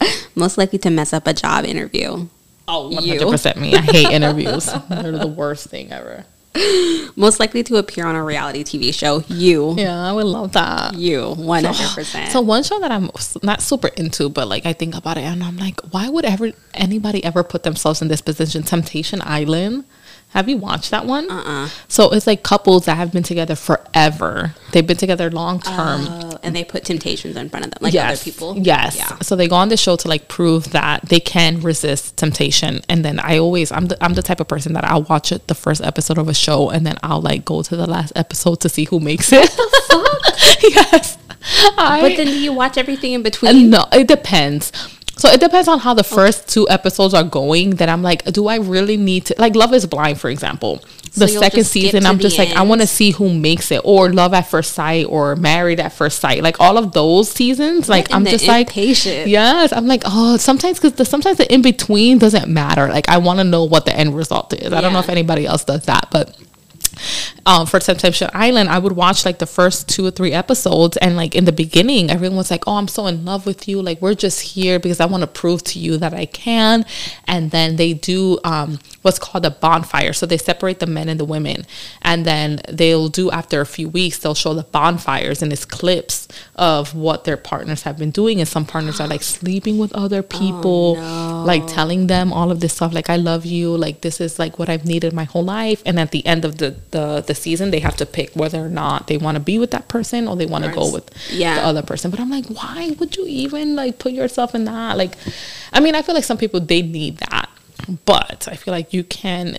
[0.34, 2.28] Most likely to mess up a job interview.
[2.68, 3.18] Oh, You.
[3.20, 3.74] 100% me.
[3.74, 4.66] I hate interviews.
[4.88, 6.24] They're the worst thing ever.
[7.16, 9.22] Most likely to appear on a reality TV show.
[9.28, 9.74] You.
[9.76, 10.94] Yeah, I would love that.
[10.94, 11.34] You.
[11.36, 12.28] 100%.
[12.28, 13.10] So one show that I'm
[13.42, 16.52] not super into, but like I think about it and I'm like, why would ever
[16.74, 18.62] anybody ever put themselves in this position?
[18.62, 19.84] Temptation Island.
[20.32, 21.30] Have you watched that one?
[21.30, 21.68] uh-uh.
[21.88, 24.54] So it's like couples that have been together forever.
[24.72, 26.02] They've been together long term.
[26.06, 28.56] Oh, and they put temptations in front of them, like other people.
[28.58, 28.96] Yes.
[28.96, 29.16] Yeah.
[29.20, 32.82] So they go on the show to like prove that they can resist temptation.
[32.90, 35.46] And then I always I'm the I'm the type of person that I'll watch it
[35.48, 38.60] the first episode of a show and then I'll like go to the last episode
[38.60, 39.48] to see who makes it.
[40.62, 41.16] yes.
[41.78, 43.70] I, But then do you watch everything in between?
[43.70, 44.72] no, it depends.
[45.18, 47.70] So it depends on how the first two episodes are going.
[47.76, 50.80] That I'm like, do I really need to like Love Is Blind, for example?
[51.10, 54.12] So The second season, I'm just like, I want to see who makes it, or
[54.12, 56.42] Love at First Sight, or Married at First Sight.
[56.42, 59.28] Like all of those seasons, like I'm just like, impatient.
[59.28, 62.88] yes, I'm like, oh, sometimes because the, sometimes the in between doesn't matter.
[62.88, 64.72] Like I want to know what the end result is.
[64.72, 66.36] I don't know if anybody else does that, but
[67.46, 71.16] um, for Temptation Island, I would watch like the first two or three episodes, and
[71.16, 73.80] like in the beginning, everyone was like, "Oh, I'm so in love with you.
[73.80, 76.84] Like we're just here because I want to prove to you that I can."
[77.26, 80.12] And then they do um, what's called a bonfire.
[80.12, 81.66] So they separate the men and the women,
[82.02, 86.28] and then they'll do after a few weeks, they'll show the bonfires and it's clips
[86.56, 90.22] of what their partners have been doing, and some partners are like sleeping with other
[90.22, 90.96] people,
[91.44, 94.58] like telling them all of this stuff, like "I love you," like this is like
[94.58, 95.82] what I've needed my whole life.
[95.86, 98.68] And at the end of the the, the season, they have to pick whether or
[98.68, 101.56] not they want to be with that person or they want to go with Yeah.
[101.56, 102.10] the other person.
[102.10, 104.96] But I'm like, why would you even like put yourself in that?
[104.96, 105.14] Like,
[105.72, 107.48] I mean, I feel like some people they need that,
[108.04, 109.58] but I feel like you can,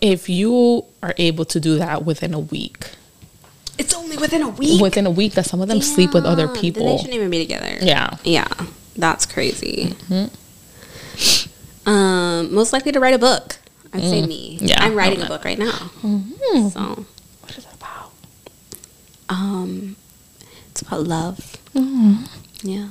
[0.00, 2.90] if you are able to do that within a week.
[3.78, 4.80] It's only within a week.
[4.82, 6.86] Within a week, that some of them sleep with other Damn, Then people.
[6.86, 7.78] they shouldn't even be together.
[7.80, 8.16] Yeah.
[8.24, 8.46] Yeah.
[8.96, 9.94] That's crazy.
[11.86, 13.58] Um, most likely to write a book.
[13.92, 14.58] I'd say me.
[14.60, 15.72] Yeah, I'm writing a book right now.
[16.02, 16.68] Mm-hmm.
[16.68, 17.06] So,
[17.40, 18.12] What is it about?
[19.28, 19.96] um,
[20.70, 21.56] it's about love.
[21.74, 22.24] Mm-hmm.
[22.62, 22.88] Yeah.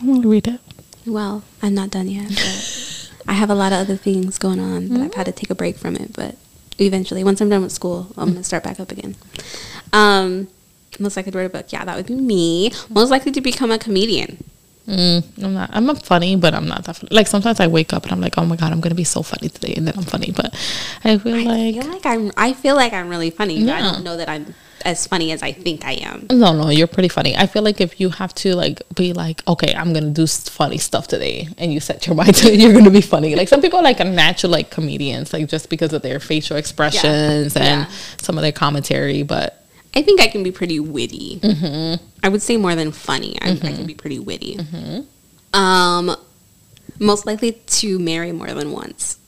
[0.00, 0.60] I want to read it.
[1.06, 2.28] Well, I'm not done yet.
[2.28, 5.50] But I have a lot of other things going on that I've had to take
[5.50, 6.12] a break from it.
[6.14, 6.36] But
[6.78, 9.16] eventually, once I'm done with school, I'm gonna start back up again.
[9.92, 10.48] Um,
[11.00, 11.72] most likely to write a book.
[11.72, 12.70] Yeah, that would be me.
[12.90, 14.44] Most likely to become a comedian.
[14.88, 15.70] Mm, I'm not.
[15.74, 17.08] I'm not funny, but I'm not that funny.
[17.14, 19.22] Like sometimes I wake up and I'm like, oh my god, I'm gonna be so
[19.22, 20.32] funny today, and then I'm funny.
[20.34, 20.54] But
[21.04, 22.32] I feel I like feel like I'm.
[22.38, 23.62] I feel like I'm really funny.
[23.64, 26.26] But I don't know that I'm as funny as I think I am.
[26.30, 27.36] no, no, you're pretty funny.
[27.36, 30.78] I feel like if you have to like be like, okay, I'm gonna do funny
[30.78, 33.34] stuff today, and you set your mind to it, you're gonna be funny.
[33.34, 36.56] Like some people are like a natural like comedians, like just because of their facial
[36.56, 37.86] expressions and Yeah.
[38.22, 39.22] some of their commentary.
[39.22, 39.57] But
[39.94, 41.40] I think I can be pretty witty.
[41.40, 42.04] Mm-hmm.
[42.22, 43.36] I would say more than funny.
[43.40, 44.58] I, I can be pretty witty.
[45.54, 46.14] Um,
[46.98, 49.18] most likely to marry more than once.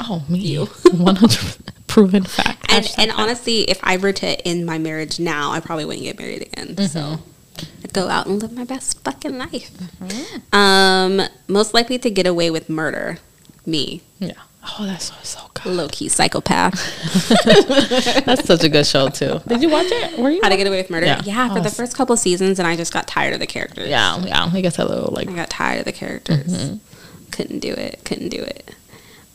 [0.00, 0.56] oh, me,
[0.92, 1.56] one hundred
[1.88, 2.64] proven fact.
[2.72, 3.18] And, and fact.
[3.18, 6.76] honestly, if I were to end my marriage now, I probably wouldn't get married again.
[6.76, 6.86] Mm-hmm.
[6.86, 7.18] So
[7.82, 9.70] I'd go out and live my best fucking life.
[10.00, 10.54] Mm-hmm.
[10.54, 13.18] Um, most likely to get away with murder.
[13.66, 14.32] Me, yeah.
[14.78, 15.72] Oh, that's so, so good.
[15.74, 16.74] low key psychopath.
[18.24, 19.40] That's such a good show too.
[19.46, 20.18] Did you watch it?
[20.18, 20.40] Were you?
[20.42, 21.06] How to get away with murder?
[21.06, 21.20] Yeah.
[21.24, 23.88] Yeah, for Oh, the first couple seasons, and I just got tired of the characters.
[23.88, 24.48] Yeah, yeah.
[24.52, 26.46] I guess a little like I got tired of the characters.
[26.46, 27.30] Mm-hmm.
[27.32, 28.00] Couldn't do it.
[28.04, 28.74] Couldn't do it.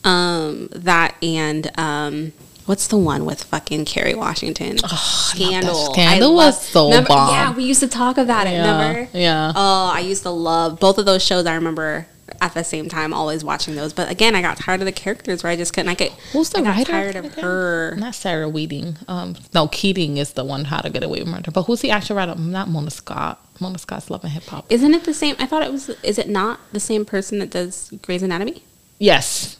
[0.04, 2.34] Um, that and um,
[2.66, 4.78] what's the one with fucking Kerry Washington?
[4.78, 5.94] Scandal.
[5.94, 7.30] Scandal I was love- so remember- bomb.
[7.34, 8.52] Yeah, we used to talk about it.
[8.52, 9.18] Yeah, Remember?
[9.18, 9.52] yeah.
[9.56, 11.46] Oh, I used to love both of those shows.
[11.46, 12.08] I remember
[12.44, 13.94] at the same time always watching those.
[13.94, 15.90] But again, I got tired of the characters where I just couldn't.
[15.90, 16.12] I get.
[16.34, 17.44] Who's the I got writer tired of again?
[17.44, 17.96] her.
[17.98, 18.98] Not Sarah Weeding.
[19.08, 20.66] Um, no, Keating is the one.
[20.66, 21.52] How to Get Away with Murder.
[21.52, 22.36] But who's the actual writer?
[22.36, 23.40] Not Mona Scott.
[23.60, 24.66] Mona Scott's Love and Hip Hop.
[24.70, 25.36] Isn't it the same?
[25.40, 25.90] I thought it was.
[26.04, 28.64] Is it not the same person that does Grey's Anatomy?
[29.00, 29.58] Yes,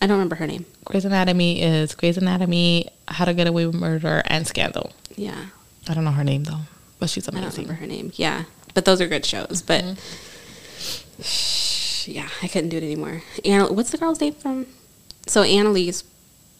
[0.00, 0.66] I don't remember her name.
[0.84, 4.92] Grey's Anatomy is Grey's Anatomy, How to Get Away with Murder, and Scandal.
[5.16, 5.46] Yeah.
[5.88, 6.60] I don't know her name though,
[6.98, 7.44] but she's amazing.
[7.46, 8.12] I don't remember her name.
[8.14, 8.44] Yeah,
[8.74, 9.62] but those are good shows.
[9.66, 11.73] But Mm-hmm.
[12.06, 13.22] Yeah, I couldn't do it anymore.
[13.44, 14.66] And what's the girl's name from?
[15.26, 16.04] So Annalise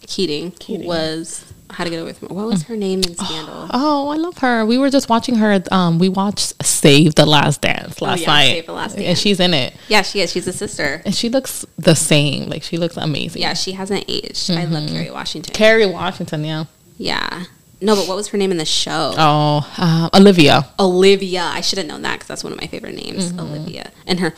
[0.07, 0.87] Keating, Keating.
[0.87, 2.33] was How to Get Away with Murder.
[2.35, 3.67] What was her name in Scandal?
[3.71, 4.65] Oh, I love her.
[4.65, 5.63] We were just watching her.
[5.71, 9.07] Um, we watched Save the Last Dance last Oh, yeah, night, Save the Last Dance,
[9.07, 10.31] and she's in it, Yeah, she is.
[10.31, 11.01] She's a sister.
[11.05, 12.49] and she looks the same.
[12.49, 13.41] Like she looks amazing.
[13.41, 14.51] Yeah, she hasn't aged.
[14.51, 15.53] I love Kerry Washington.
[15.53, 16.43] Kerry Washington.
[16.45, 16.65] Yeah.
[16.97, 17.43] yeah.
[17.81, 19.13] No, but what was her name in the show?
[19.17, 20.67] Oh, uh, Olivia.
[20.79, 21.43] Olivia.
[21.43, 23.31] I should have known that because that's one of my favorite names.
[23.31, 23.39] Mm-hmm.
[23.39, 23.91] Olivia.
[24.07, 24.33] And her.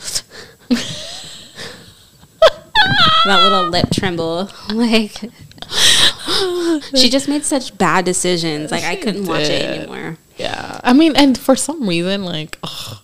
[3.24, 4.50] that little lip tremble.
[4.72, 5.12] Like.
[6.94, 8.70] she just made such bad decisions.
[8.70, 10.16] Like, I couldn't watch it anymore.
[10.36, 10.80] Yeah.
[10.84, 12.98] I mean, and for some reason, like, ugh,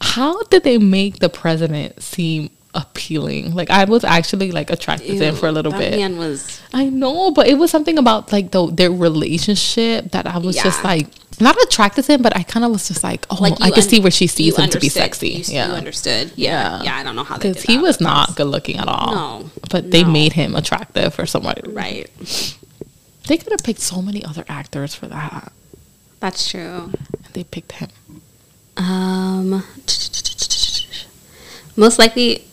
[0.00, 3.54] how did they make the president seem appealing?
[3.54, 5.92] Like, I was actually like attracted to him for a little bit.
[5.96, 6.60] man was.
[6.72, 10.82] I know, but it was something about like the their relationship that I was just
[10.84, 11.08] like
[11.40, 13.82] not attracted to him, but I kind of was just like, oh, Like I could
[13.84, 15.30] un- see where she sees him to be sexy.
[15.30, 16.32] You, yeah, you understood.
[16.36, 16.82] Yeah.
[16.82, 19.14] Yeah, I don't know how they because he was not good looking at all.
[19.14, 21.62] No, but they made him attractive for somebody.
[21.70, 22.08] Right.
[23.26, 25.52] They could have picked so many other actors for that.
[26.20, 26.92] That's true.
[27.32, 27.88] They picked him.
[28.76, 29.64] Um,
[31.76, 32.44] most likely,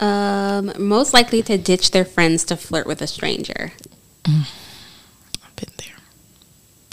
[0.00, 3.72] um, most likely to ditch their friends to flirt with a stranger.
[4.26, 5.96] I've been there.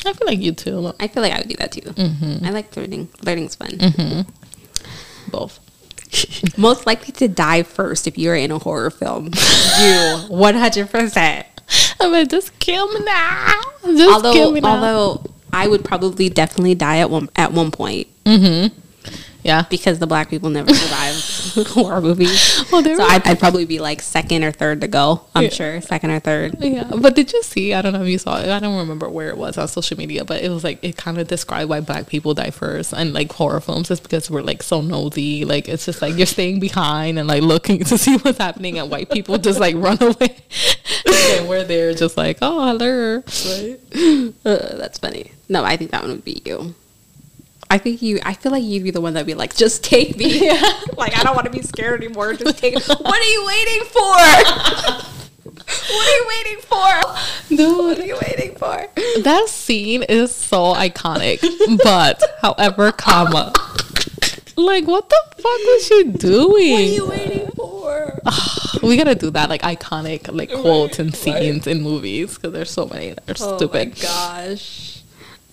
[0.05, 0.93] I feel like you too.
[0.99, 1.81] I feel like I would do that too.
[1.81, 2.45] Mm-hmm.
[2.45, 3.07] I like flirting.
[3.07, 4.25] Flirting's fun.
[5.31, 5.59] Both.
[6.57, 9.25] most likely to die first if you're in a horror film.
[9.81, 11.45] you, one hundred percent.
[11.99, 13.61] I mean, just kill me now.
[13.83, 14.69] Just kill Although, me now.
[14.75, 18.07] although I would probably definitely die at one at one point
[19.43, 19.63] yeah.
[19.69, 22.63] because the black people never survive horror movies.
[22.71, 25.21] Well, there so I'd, I'd probably be like second or third to go.
[25.35, 25.49] I'm Yeah.
[25.49, 26.57] sure second or third.
[26.59, 27.73] Yeah, but did you see?
[27.73, 28.49] I don't know if you saw it.
[28.49, 31.17] I don't remember where it was on social media, but it was like it kind
[31.17, 34.61] of described why black people die first and like horror films is because we're like
[34.63, 35.45] so nosy.
[35.45, 38.89] Like it's just like you're staying behind and like looking to see what's happening, and
[38.91, 40.37] white people just like run away,
[41.05, 43.23] and we're there just like oh hello.
[43.47, 44.33] Right?
[44.45, 45.31] Uh, that's funny.
[45.47, 46.75] No, I think that one would be you.
[47.71, 48.19] I think you.
[48.25, 50.49] I feel like you'd be the one that'd be like, "Just take me."
[50.97, 52.33] like I don't want to be scared anymore.
[52.33, 52.73] Just take.
[52.87, 53.99] what are you waiting for?
[55.53, 57.55] what are you waiting for?
[57.55, 58.87] Dude, What are you waiting for?
[59.23, 61.41] that scene is so iconic.
[61.83, 63.53] But however, comma.
[64.55, 66.71] Like what the fuck was she doing?
[66.71, 68.19] What are you waiting for?
[68.83, 71.17] we gotta do that like iconic like quotes and right.
[71.17, 73.89] scenes in movies because there's so many that are Oh stupid.
[73.89, 75.01] my gosh.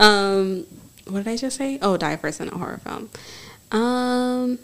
[0.01, 0.67] Um,
[1.09, 1.79] what did I just say?
[1.81, 3.11] Oh, die first in a horror film.
[3.71, 4.59] Um,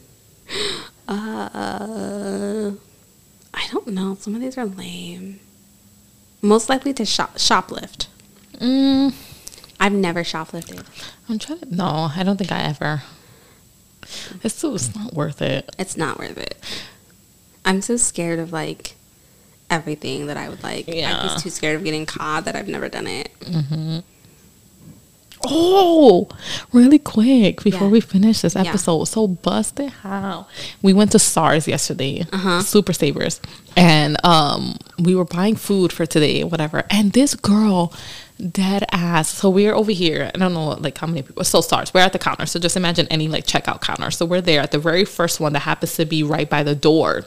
[1.08, 2.72] uh,
[3.54, 4.16] I don't know.
[4.20, 5.40] Some of these are lame.
[6.40, 8.08] Most likely to shop shoplift.
[8.54, 9.14] Mm,
[9.78, 10.84] I've never shoplifted.
[11.28, 11.74] I'm trying to.
[11.74, 13.02] No, I don't think I ever.
[14.42, 15.70] It's so it's not worth it.
[15.78, 16.56] It's not worth it.
[17.64, 18.96] I'm so scared of like
[19.70, 20.88] everything that I would like.
[20.88, 21.16] Yeah.
[21.16, 23.30] I'm just too scared of getting caught that I've never done it.
[25.46, 26.28] Oh,
[26.72, 27.92] really quick before Yeah.
[27.92, 28.62] we finish this Yeah.
[28.62, 29.04] episode.
[29.04, 30.46] So busted how
[30.82, 32.62] we went to Saar's yesterday, Uh-huh.
[32.62, 33.40] Super Savers,
[33.76, 36.84] and um, we were buying food for today, whatever.
[36.90, 37.92] And this girl,
[38.50, 39.28] dead ass.
[39.28, 40.30] So we're over here.
[40.34, 41.44] I don't know like how many people.
[41.44, 42.46] So Saar's, we're at the counter.
[42.46, 44.10] So just imagine any like checkout counter.
[44.10, 46.74] So we're there at the very first one that happens to be right by the
[46.74, 47.24] door.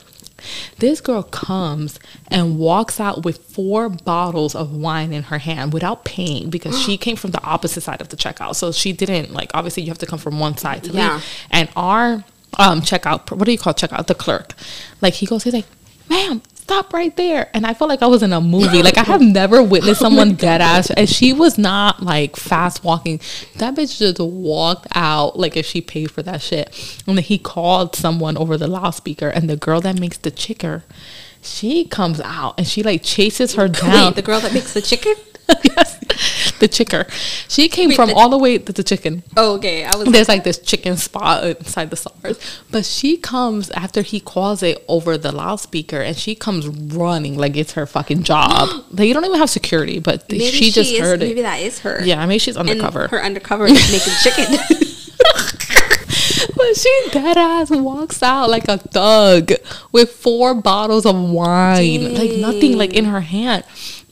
[0.79, 6.03] This girl comes and walks out with four bottles of wine in her hand without
[6.05, 8.55] paying because she came from the opposite side of the checkout.
[8.55, 11.13] So she didn't like obviously you have to come from one side to Yeah.
[11.15, 11.25] leave.
[11.51, 12.23] And our
[12.57, 14.07] um checkout what do you call checkout?
[14.07, 14.53] The clerk.
[15.01, 15.65] Like he goes, he's like,
[16.09, 17.51] ma'am, stop right there.
[17.53, 18.81] And I felt like I was in a movie.
[18.81, 23.21] Like I have never witnessed someone dead ass and she was not like fast walking.
[23.57, 26.69] That bitch just walked out like if she paid for that shit.
[27.05, 30.83] And then he called someone over the loudspeaker and the girl that makes the chicker,
[31.39, 34.07] she comes out and she like chases her down.
[34.07, 35.13] Wait, the girl that makes the chicken?
[35.63, 36.44] yes.
[36.59, 37.05] The chicker.
[37.49, 39.23] She came Wait, from all the way to the chicken.
[39.35, 39.83] Oh, okay.
[39.83, 42.39] I was There's like this chicken spot inside the Saar's.
[42.71, 47.57] But she comes after he calls it over the loudspeaker and she comes running like
[47.57, 48.69] it's her fucking job.
[48.91, 51.27] like you don't even have security, but maybe she just is, heard it.
[51.27, 52.01] Maybe that is her.
[52.01, 53.09] Yeah, I mean she's And undercover.
[53.09, 54.57] her undercover is making chicken.
[56.55, 59.51] but she dead ass walks out like a thug
[59.91, 63.63] with four bottles of wine, like nothing like in her hand.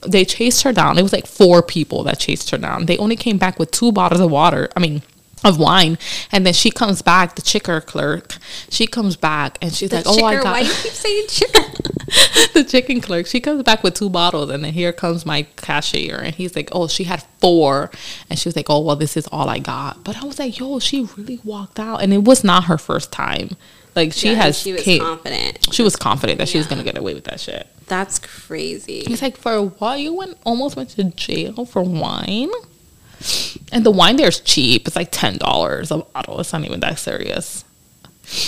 [0.08, 0.97] They chased her down.
[0.97, 2.86] It was like four people that chased her down.
[2.86, 4.70] They only came back with two bottles of water.
[4.76, 5.01] I mean,
[5.44, 5.98] of wine,
[6.32, 7.36] and then she comes back.
[7.36, 8.38] The chicker clerk,
[8.70, 11.26] she comes back and she's The like, "Oh, I chicker, got." why you keep saying
[11.28, 11.64] chicken?
[12.54, 13.26] the chicken clerk.
[13.28, 16.70] She comes back with two bottles, and then here comes my cashier, and he's like,
[16.72, 17.91] "Oh, she had four.
[18.30, 20.58] and she was like, "Oh, well, this is all I got." But I was like,
[20.60, 23.52] "Yo, she really walked out, and it was not her first time.
[23.96, 25.68] Like she Yeah, has, She was came- confident.
[25.72, 29.04] she was confident that she was gonna get away with that shit." That's crazy.
[29.06, 30.00] He's like, "For what?
[30.00, 32.50] You went almost went to jail for wine."
[33.71, 34.88] And the wine there is cheap.
[34.88, 36.39] It's like ten dollars a bottle.
[36.39, 37.63] It's not even that serious.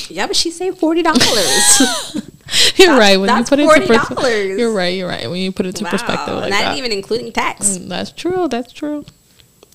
[0.09, 1.21] Yeah, but she saved forty dollars.
[2.77, 3.17] You're That's- right.
[3.17, 3.87] When you put it into $40.
[3.87, 4.95] perspective, you're right.
[4.95, 5.27] You're right.
[5.29, 6.77] When you put it into perspective, like not that.
[6.77, 7.77] even including tax.
[7.79, 8.47] Mm, That's true.
[8.47, 9.03] That's true.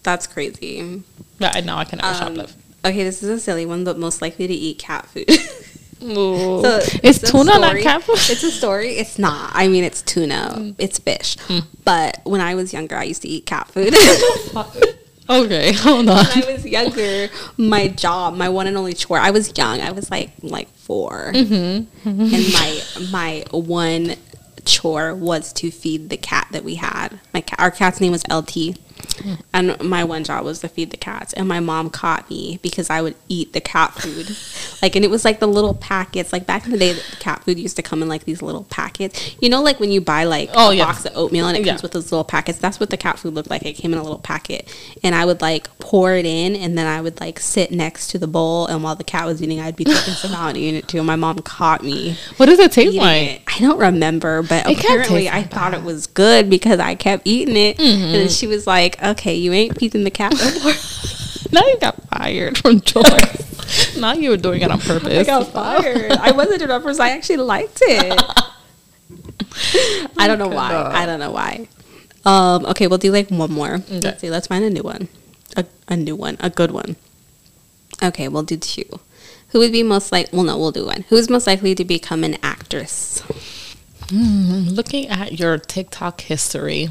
[0.04, 1.02] That's crazy.
[1.40, 2.52] Yeah, I know I can never Um, shoplift.
[2.84, 5.28] okay, this is a silly one, but most likely to eat cat food.
[6.02, 6.62] Ooh.
[6.62, 8.14] So, Is it's tuna not story- cat food?
[8.14, 8.98] It's a story.
[8.98, 9.50] It's not.
[9.54, 10.54] I mean, it's tuna.
[10.56, 10.74] Mm.
[10.78, 11.36] It's fish.
[11.84, 13.94] But when I was younger, I used to eat cat food.
[15.30, 16.24] okay, hold on.
[16.26, 19.18] when I was younger, my job, my one and only chore.
[19.18, 19.80] I was young.
[19.80, 22.08] I was like like 4 Mm-hmm.
[22.08, 22.82] and my
[23.12, 24.16] my one
[24.64, 27.18] chore was to feed the cat that we had.
[27.32, 28.76] My cat, our cat's name was LT,
[29.52, 31.32] and my one job was to feed the cats.
[31.34, 34.36] And my mom caught me because I would eat the cat food,
[34.82, 36.32] like, and it was like the little packets.
[36.32, 38.64] Like back in the day, the cat food used to come in like these little
[38.64, 39.36] packets.
[39.40, 40.84] You know, like when you buy like Oh, a yeah.
[40.86, 41.72] box of oatmeal and it Yeah.
[41.72, 42.58] comes with those little packets.
[42.58, 43.64] That's what the cat food looked like.
[43.64, 44.68] It came in a little packet,
[45.02, 48.18] and I would like pour it in, and then I would like sit next to
[48.18, 50.76] the bowl, and while the cat was eating, I'd be taking some out and eating
[50.76, 50.98] it too.
[50.98, 53.28] And my mom caught me What does it taste like?
[53.28, 53.46] it.
[53.60, 57.56] I don't remember, but It apparently I thought it was good because I kept eating
[57.56, 58.04] it, Mm-hmm.
[58.04, 60.72] and then she was like, "Okay, you ain't feeding the cat no more."
[61.52, 63.02] Now you got fired from Joy.
[63.98, 65.12] now you were doing it on purpose.
[65.18, 66.12] I got fired.
[66.12, 67.00] I wasn't doing it on purpose.
[67.00, 68.22] I actually liked it.
[70.16, 70.72] I don't know why.
[70.72, 71.68] I don't know why.
[72.24, 73.74] Um, okay, we'll do like one more.
[73.74, 74.00] Okay.
[74.00, 74.30] Let's see.
[74.30, 75.08] Let's find a new one.
[75.56, 76.36] A, a new one.
[76.40, 76.96] A good one.
[78.02, 78.84] Okay, we'll do two.
[79.50, 80.28] Who would be most like?
[80.32, 81.04] Well, no, we'll do one.
[81.08, 83.20] Who's most likely to become an actress?
[84.08, 86.88] Mm, looking at your TikTok history,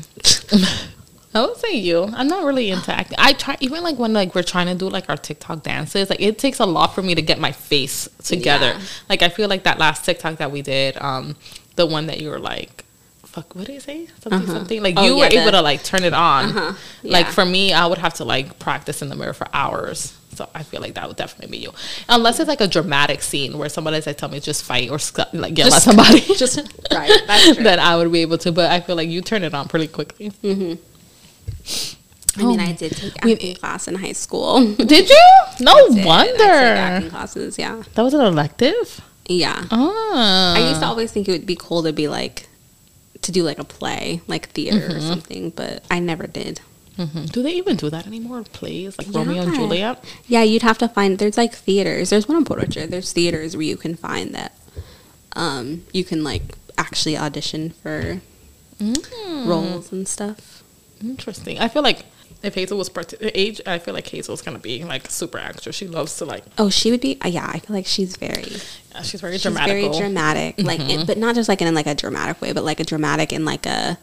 [1.33, 2.03] I would say you.
[2.03, 3.15] I'm not really into acting.
[3.19, 6.09] I try even like when like we're trying to do like our TikTok dances.
[6.09, 8.67] Like it takes a lot for me to get my face together.
[8.77, 8.81] Yeah.
[9.09, 11.35] Like I feel like that last TikTok that we did, um,
[11.75, 12.85] the one that you were like.
[13.25, 14.07] Fuck, what did you say?
[14.21, 14.53] Something, Uh-huh.
[14.53, 14.81] something.
[14.81, 16.45] Like Oh, you yeah, were able the- to like turn it on.
[16.45, 16.73] Uh-huh.
[17.03, 20.15] Like for me, I would have to like practice in the mirror for hours.
[20.39, 21.73] So I feel like that would definitely be you,
[22.07, 25.33] unless it's like a dramatic scene where somebody's like, "Tell me just fight or sc-
[25.33, 26.57] like yell at somebody." just-
[26.93, 27.63] right, that's true.
[27.67, 28.51] then I would be able to.
[28.53, 30.31] But I feel like you turn it on pretty quickly.
[30.41, 30.47] I
[32.43, 32.63] mean, Oh.
[32.63, 34.63] I did take We- acting class in high school.
[34.75, 35.23] Did you?
[35.59, 35.99] No I did.
[35.99, 36.37] I wonder.
[36.37, 36.47] took
[36.87, 37.57] acting classes.
[37.59, 39.01] Yeah, That was an elective.
[39.27, 39.65] yeah.
[39.71, 42.47] Ah, I used to always think it would be cool to be like
[43.23, 44.97] to do like a play, like theater Mm-hmm.
[44.97, 46.61] or something, but I never did.
[46.99, 47.31] Mhm.
[47.31, 48.43] Do they even do that anymore?
[48.43, 50.03] Plays like Romeo and Juliet.
[50.27, 51.17] Yeah, you'd have to find.
[51.17, 52.09] There's like theaters.
[52.09, 52.91] There's one in Port Orchard.
[52.91, 54.51] There's theaters where you can find that.
[55.33, 56.43] Um, you can like
[56.77, 58.21] actually audition for
[58.81, 59.45] Mm.
[59.47, 60.63] roles and stuff.
[61.01, 61.59] Interesting.
[61.59, 62.05] I feel like
[62.43, 65.75] if Hazel was part- age, I feel like Hazel's gonna be like super actress.
[65.75, 66.43] She loves to like.
[66.57, 67.17] Oh, she would be.
[67.23, 68.57] Uh, yeah, I feel like she's very.
[68.93, 69.71] Yeah, she's very dramatic.
[69.73, 70.89] very dramatic, like, Mm-hmm.
[71.01, 73.45] in, but not just like in like a dramatic way, but like a dramatic in
[73.45, 73.97] like a,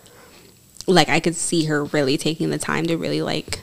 [0.87, 3.61] like I could see her really taking the time to really like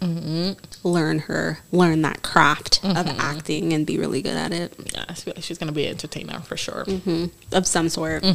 [0.00, 0.52] mm-hmm.
[0.86, 3.20] learn her, learn that craft of mm-hmm.
[3.20, 5.92] acting and be really good at it Yeah, I feel like she's gonna be an
[5.92, 6.84] entertainer for sure.
[6.86, 7.54] Mm-hmm.
[7.54, 8.24] of some sort.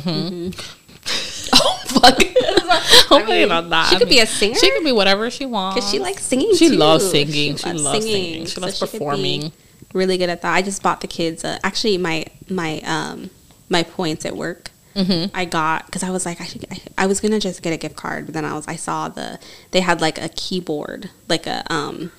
[1.51, 2.19] Oh fuck!
[3.27, 3.89] Mean, not that.
[3.89, 4.55] she I could be a singer.
[4.55, 5.75] She could be whatever she wants.
[5.75, 6.75] Because she likes singing She too.
[6.75, 7.55] loves singing.
[7.55, 8.45] She loves singing.
[8.45, 9.51] She so loves performing.
[9.93, 10.53] Really good at that.
[10.53, 11.43] I just bought the kids.
[11.43, 13.29] Uh, actually, my my um
[13.69, 14.71] my points at work.
[14.95, 15.35] Mm-hmm.
[15.35, 16.65] I got because I was like I should.
[16.71, 19.09] I, I was gonna just get a gift card, but then I was I saw
[19.09, 19.39] the
[19.71, 22.11] they had like a keyboard, like a um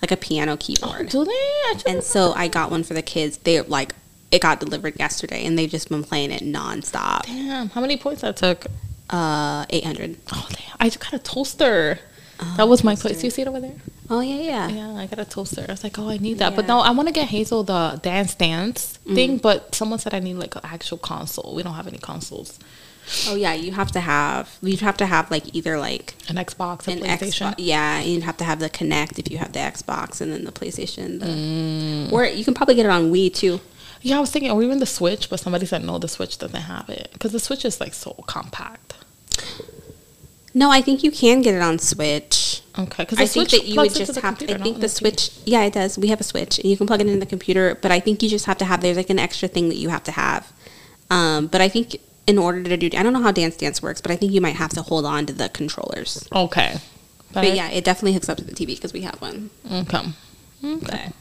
[0.00, 1.90] like a piano keyboard, Do they?
[1.90, 3.38] And so I got one for the kids.
[3.38, 3.94] They like
[4.30, 7.26] it got delivered yesterday, and they've just been playing it nonstop.
[7.26, 8.66] Damn, how many points that took?
[9.10, 10.16] Uh, eight hundred.
[10.32, 10.76] Oh damn!
[10.80, 11.98] I just got a toaster.
[12.42, 13.22] Oh, that was my place.
[13.22, 13.74] You see it over there?
[14.10, 14.68] Oh yeah, yeah.
[14.68, 15.64] Yeah, I got a toaster.
[15.68, 16.54] I was like, oh, I need that.
[16.54, 19.14] But no, I want to get Hazel the dance dance mm.
[19.14, 19.38] thing.
[19.38, 21.54] But someone said I need like an actual console.
[21.54, 22.58] We don't have any consoles.
[23.28, 26.86] Oh yeah, you have to have you'd have to have like either like An Xbox,
[26.86, 27.50] a an PlayStation.
[27.50, 27.54] Xbox.
[27.58, 30.52] Yeah, you'd have to have the Kinect if you have the Xbox, and then the
[30.52, 31.20] PlayStation.
[31.20, 32.12] The, mm.
[32.12, 33.60] Or you can probably get it on Wii too.
[34.02, 36.60] Yeah, I was thinking, or even the Switch, but somebody said no, the Switch doesn't
[36.60, 38.94] have it because the Switch is like so compact.
[40.54, 42.62] No, I think you can get it on Switch.
[42.78, 44.38] Okay, because I think that you would just have.
[44.38, 44.90] computer, I think in the TV.
[44.90, 45.30] Switch.
[45.44, 45.98] Yeah, it does.
[45.98, 47.74] We have a Switch, and you can plug it into the computer.
[47.74, 48.80] But I think you just have to have.
[48.80, 50.52] There's like an extra thing that you have to have.
[51.10, 51.96] Um, but I think
[52.26, 54.40] in order to do, I don't know how Dance Dance works, but I think you
[54.40, 56.26] might have to hold on to the controllers.
[56.32, 56.76] Okay,
[57.32, 59.50] But yeah, it definitely hooks up to the TV because we have one.
[59.70, 60.02] Okay.
[60.64, 61.12] Okay.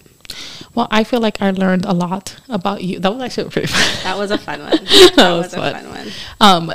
[0.75, 2.99] Well, I feel like I learned a lot about you.
[2.99, 4.03] That was actually pretty fun.
[4.03, 4.69] that was a fun one.
[4.71, 5.73] That, was was, a fun.
[5.73, 6.07] fun one.
[6.39, 6.71] Um,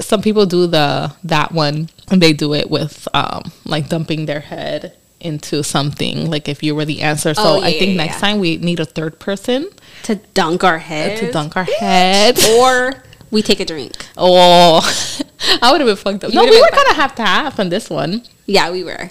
[0.00, 4.40] some people do the that one, and they do it with um, like dumping their
[4.40, 6.30] head into something.
[6.30, 7.34] Like if you were the answer.
[7.34, 8.20] So Oh, I think yeah, next yeah.
[8.30, 9.68] time we need a third person
[10.04, 11.18] To dunk our head.
[11.18, 12.38] to dunk our head.
[12.58, 14.06] or we take a drink.
[14.16, 14.80] Oh,
[15.62, 16.30] I would have been fucked up.
[16.32, 18.22] You No, we were kind of half to half on this one.
[18.46, 19.10] Yeah, we were.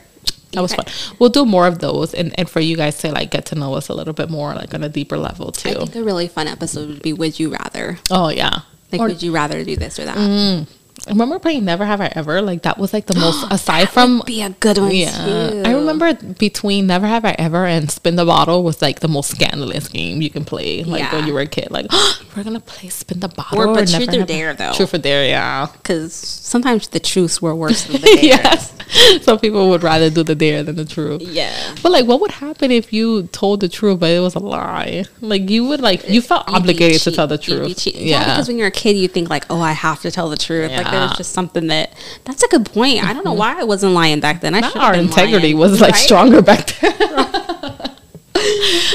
[0.53, 0.81] That was Okay.
[0.89, 1.15] fun.
[1.19, 3.75] We'll do more of those, and, and for you guys to like get to know
[3.75, 5.69] us a little bit more, like on a deeper level too.
[5.69, 7.99] I think a really fun episode would be Would You Rather?
[8.09, 8.61] Oh yeah.
[8.91, 10.17] Like, Or- would you rather do this or that?
[10.17, 10.67] Mm.
[11.09, 12.41] Remember playing Never Have I Ever?
[12.41, 15.25] Like that was like the most aside from Be a good one yeah.
[15.25, 15.63] too.
[15.65, 19.29] I remember between Never Have I Ever and Spin the Bottle was like the most
[19.31, 20.83] scandalous game you can play.
[20.83, 21.15] Like Yeah.
[21.15, 21.87] when you were a kid, like
[22.35, 24.73] we're gonna play Spin the Bottle Or, but Never Truth or Dare, though.
[24.73, 25.67] Truth or Dare, yeah.
[25.73, 28.23] because sometimes the truths were worse than the dares.
[28.23, 28.75] yes.
[29.21, 31.21] Some people would rather do the dare than the truth.
[31.21, 31.53] Yeah.
[31.83, 35.05] But like, what would happen if you told the truth, but it was a lie?
[35.21, 37.77] Like, you would like you felt obligated to tell the truth.
[37.77, 40.27] cheat- Yeah, because when you're a kid, you think like, "Oh, I have to tell
[40.29, 41.93] the truth." Like there was just something that.
[42.25, 43.03] That's a good point.
[43.03, 43.39] I don't know mm-hmm.
[43.39, 44.55] why I wasn't lying back then.
[44.55, 45.99] I should our integrity lying, was like right?
[45.99, 47.95] stronger back then.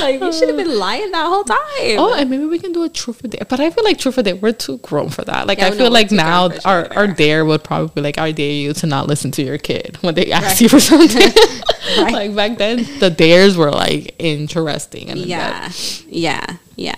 [0.01, 0.75] Like you should have been uh.
[0.75, 1.59] lying that whole time.
[1.99, 3.47] oh, and maybe we can do a truth or dare.
[3.49, 5.47] But I feel like truth or dare, we're too grown for that.
[5.47, 7.45] Like Yeah, I feel like now our our dare.
[7.45, 10.33] would probably be like, I dare you to not listen to your kid when they
[10.33, 10.61] ask Right.
[10.63, 11.33] you for something.
[11.99, 12.13] Right.
[12.13, 15.71] like back then, the dares were like interesting and yeah,
[16.09, 16.95] yeah, yeah.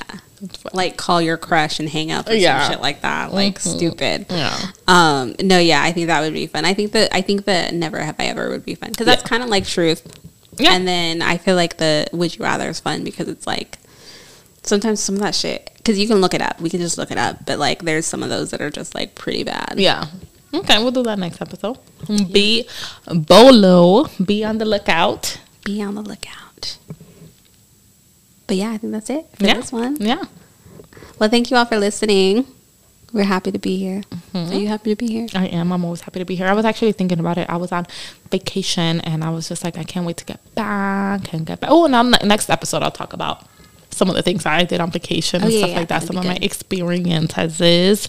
[0.72, 2.62] Like call your crush and hang up or Yeah.
[2.64, 3.32] some shit like that.
[3.32, 3.76] Like Mhm.
[3.76, 4.26] stupid.
[4.28, 4.56] Yeah.
[4.86, 6.64] Um, no, yeah, I think that would be fun.
[6.64, 9.22] I think that I think that never have I ever would be fun because that's
[9.22, 9.28] Yeah.
[9.28, 10.02] kind of like truth.
[10.58, 10.72] Yeah.
[10.74, 13.78] And then I feel like the would you rather is fun because it's like
[14.62, 16.60] sometimes some of that shit because you can look it up.
[16.60, 18.94] We can just look it up, but like there's some of those that are just
[18.94, 19.74] like pretty bad.
[19.76, 20.06] Yeah.
[20.54, 21.76] Okay, we'll do that next episode.
[22.32, 22.66] Be
[23.06, 24.08] Bolo.
[24.24, 25.38] Be on the lookout.
[25.64, 26.45] Be on the lookout.
[28.46, 29.54] But yeah, I think that's it for Yeah.
[29.54, 29.96] this one.
[30.00, 30.24] Yeah.
[31.18, 32.46] Well, thank you all for listening.
[33.12, 34.02] We're happy to be here.
[34.34, 34.52] Mm-hmm.
[34.52, 35.26] Are you happy to be here?
[35.34, 35.72] I am.
[35.72, 36.46] I'm always happy to be here.
[36.46, 37.48] I was actually thinking about it.
[37.48, 37.86] I was on
[38.30, 41.70] vacation and I was just like, I can't wait to get back and get back.
[41.72, 43.44] Oh, and on the next episode, I'll talk about
[43.90, 46.02] some of the things I did on vacation and Oh, yeah, stuff yeah, like that.
[46.02, 48.08] Some of my experiences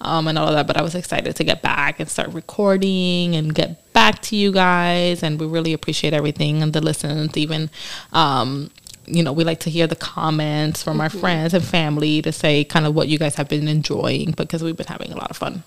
[0.00, 0.66] um, and all of that.
[0.66, 4.50] But I was excited to get back and start recording and get back to you
[4.50, 5.22] guys.
[5.22, 7.70] And we really appreciate everything and the listens, even.
[8.12, 8.70] Um,
[9.14, 11.20] you know, we like to hear the comments from our Mm-hmm.
[11.20, 14.76] friends and family to say kind of what you guys have been enjoying because we've
[14.76, 15.64] been having a lot of fun.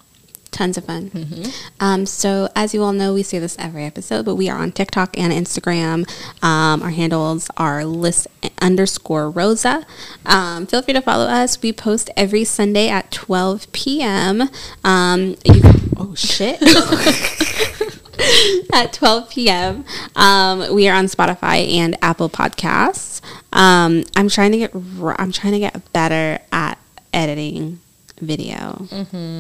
[0.52, 1.10] Tons of fun.
[1.10, 1.50] Mm-hmm.
[1.80, 4.72] Um, so, as you all know, we say this every episode, but we are on
[4.72, 6.08] TikTok and Instagram.
[6.44, 8.28] Um, our handles are Lyss
[8.62, 9.84] underscore Rosa.
[10.28, 11.60] Um, feel free to follow us.
[11.62, 14.44] We post every Sunday at 12 p.m.
[14.84, 15.62] Um, you
[15.98, 16.60] oh, shit.
[18.74, 19.86] at 12 p.m.
[20.16, 23.22] Um, we are on Spotify and Apple Podcasts.
[23.51, 26.78] Um, I'm trying to get I'm trying to get better at
[27.14, 27.80] editing
[28.22, 28.88] video.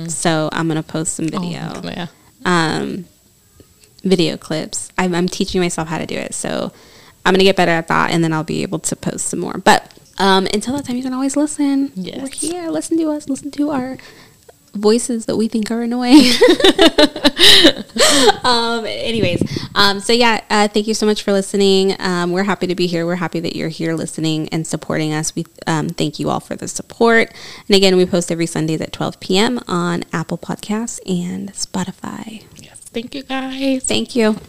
[0.09, 2.07] So I'm gonna post some video, Oh, yeah.
[2.45, 3.05] um,
[4.03, 4.89] video clips.
[4.97, 6.33] I'm, I'm teaching myself how to do it.
[6.33, 6.71] So
[7.25, 9.53] I'm gonna get better at that, and then I'll be able to post some more.
[9.63, 11.91] But um, until that time, you can always listen.
[11.95, 12.21] Yes.
[12.21, 12.69] We're here.
[12.69, 13.29] Listen to us.
[13.29, 13.97] Listen to our
[14.73, 16.19] voices that we think are annoying.
[18.43, 19.41] um, anyways,
[19.75, 21.95] um, so yeah, uh, thank you so much for listening.
[21.99, 23.05] Um, we're happy to be here.
[23.05, 25.35] We're happy that you're here listening and supporting us.
[25.35, 27.33] We um, thank you all for the support.
[27.67, 29.59] And again, we post every Sundays at 12 p.m.
[29.67, 32.43] on Apple Podcasts and Spotify.
[32.57, 32.79] Yes.
[32.79, 33.83] Thank you guys.
[33.85, 34.39] Thank you.